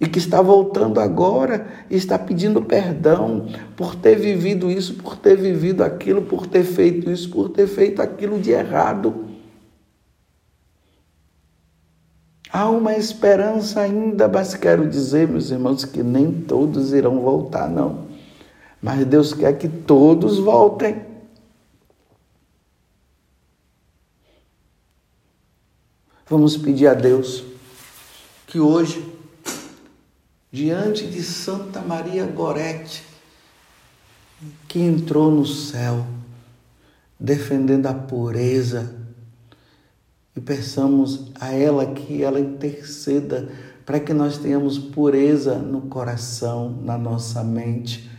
E 0.00 0.06
que 0.06 0.18
está 0.18 0.42
voltando 0.42 0.98
agora 0.98 1.66
e 1.88 1.96
está 1.96 2.18
pedindo 2.18 2.60
perdão 2.62 3.46
por 3.76 3.94
ter 3.94 4.16
vivido 4.16 4.70
isso, 4.70 4.94
por 4.94 5.16
ter 5.16 5.36
vivido 5.36 5.82
aquilo, 5.82 6.22
por 6.22 6.46
ter 6.46 6.64
feito 6.64 7.10
isso, 7.10 7.30
por 7.30 7.48
ter 7.48 7.68
feito 7.68 8.02
aquilo 8.02 8.38
de 8.38 8.50
errado. 8.50 9.31
Há 12.52 12.68
uma 12.68 12.94
esperança 12.94 13.80
ainda, 13.80 14.28
mas 14.28 14.54
quero 14.54 14.86
dizer, 14.86 15.26
meus 15.26 15.50
irmãos, 15.50 15.86
que 15.86 16.02
nem 16.02 16.30
todos 16.30 16.92
irão 16.92 17.20
voltar, 17.20 17.66
não. 17.66 18.06
Mas 18.82 19.06
Deus 19.06 19.32
quer 19.32 19.56
que 19.56 19.68
todos 19.68 20.38
voltem. 20.38 21.02
Vamos 26.26 26.54
pedir 26.56 26.88
a 26.88 26.94
Deus 26.94 27.42
que 28.46 28.60
hoje, 28.60 29.02
diante 30.50 31.06
de 31.06 31.22
Santa 31.22 31.80
Maria 31.80 32.26
Gorete, 32.26 33.02
que 34.68 34.78
entrou 34.78 35.30
no 35.30 35.46
céu, 35.46 36.04
defendendo 37.18 37.86
a 37.86 37.94
pureza, 37.94 39.01
e 40.34 40.40
peçamos 40.40 41.30
a 41.38 41.52
ela 41.52 41.86
que 41.86 42.22
ela 42.22 42.40
interceda 42.40 43.48
para 43.84 44.00
que 44.00 44.14
nós 44.14 44.38
tenhamos 44.38 44.78
pureza 44.78 45.56
no 45.58 45.82
coração, 45.82 46.70
na 46.82 46.96
nossa 46.96 47.42
mente, 47.44 48.10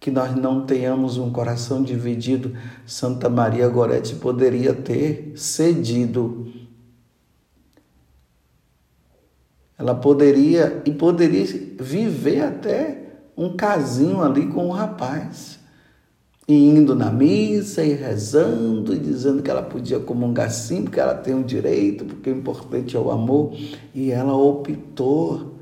que 0.00 0.10
nós 0.10 0.34
não 0.34 0.66
tenhamos 0.66 1.18
um 1.18 1.30
coração 1.30 1.82
dividido. 1.82 2.56
Santa 2.84 3.28
Maria 3.28 3.68
Gorete 3.68 4.16
poderia 4.16 4.74
ter 4.74 5.32
cedido. 5.36 6.52
Ela 9.78 9.94
poderia 9.94 10.82
e 10.84 10.92
poderia 10.92 11.46
viver 11.78 12.40
até 12.40 13.02
um 13.36 13.56
casinho 13.56 14.22
ali 14.22 14.48
com 14.48 14.68
o 14.68 14.72
rapaz. 14.72 15.61
E 16.48 16.54
indo 16.54 16.94
na 16.94 17.10
missa 17.10 17.84
e 17.84 17.92
rezando 17.92 18.92
e 18.92 18.98
dizendo 18.98 19.42
que 19.42 19.50
ela 19.50 19.62
podia 19.62 20.00
comungar 20.00 20.50
sim, 20.50 20.82
porque 20.82 20.98
ela 20.98 21.14
tem 21.14 21.34
um 21.34 21.42
direito, 21.42 22.04
porque 22.04 22.30
o 22.30 22.36
importante 22.36 22.96
é 22.96 23.00
o 23.00 23.10
amor. 23.10 23.56
E 23.94 24.10
ela 24.10 24.34
optou 24.34 25.58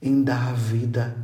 em 0.00 0.22
dar 0.22 0.50
a 0.50 0.52
vida 0.52 1.16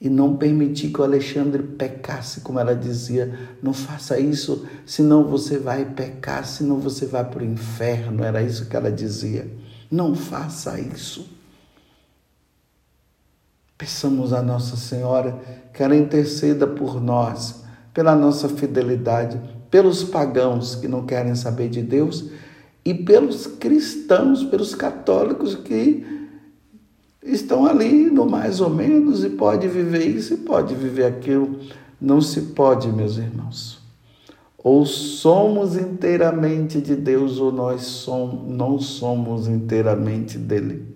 e 0.00 0.08
não 0.08 0.36
permitir 0.36 0.92
que 0.92 1.00
o 1.00 1.04
Alexandre 1.04 1.62
pecasse, 1.62 2.40
como 2.40 2.60
ela 2.60 2.74
dizia. 2.74 3.56
Não 3.62 3.72
faça 3.72 4.18
isso, 4.20 4.66
senão 4.84 5.24
você 5.24 5.58
vai 5.58 5.84
pecar, 5.84 6.46
senão 6.46 6.78
você 6.78 7.06
vai 7.06 7.24
para 7.24 7.42
o 7.42 7.46
inferno. 7.46 8.22
Era 8.22 8.42
isso 8.42 8.68
que 8.68 8.76
ela 8.76 8.92
dizia. 8.92 9.50
Não 9.90 10.14
faça 10.14 10.78
isso. 10.78 11.35
Peçamos 13.78 14.32
a 14.32 14.42
Nossa 14.42 14.76
Senhora 14.76 15.38
que 15.72 15.82
ela 15.82 15.96
interceda 15.96 16.66
por 16.66 17.00
nós, 17.00 17.62
pela 17.92 18.14
nossa 18.14 18.48
fidelidade, 18.48 19.38
pelos 19.70 20.02
pagãos 20.02 20.74
que 20.74 20.88
não 20.88 21.04
querem 21.04 21.34
saber 21.34 21.68
de 21.68 21.82
Deus 21.82 22.30
e 22.84 22.94
pelos 22.94 23.46
cristãos, 23.46 24.44
pelos 24.44 24.74
católicos 24.74 25.54
que 25.54 26.06
estão 27.22 27.66
ali 27.66 28.10
no 28.10 28.24
mais 28.24 28.60
ou 28.60 28.70
menos 28.70 29.24
e 29.24 29.30
pode 29.30 29.68
viver 29.68 30.06
isso 30.06 30.34
e 30.34 30.36
pode 30.38 30.74
viver 30.74 31.04
aquilo. 31.04 31.58
Não 32.00 32.20
se 32.20 32.40
pode, 32.40 32.88
meus 32.88 33.18
irmãos. 33.18 33.78
Ou 34.56 34.86
somos 34.86 35.76
inteiramente 35.76 36.80
de 36.80 36.96
Deus 36.96 37.38
ou 37.38 37.52
nós 37.52 37.82
somos, 37.82 38.48
não 38.48 38.78
somos 38.78 39.46
inteiramente 39.46 40.38
dele. 40.38 40.95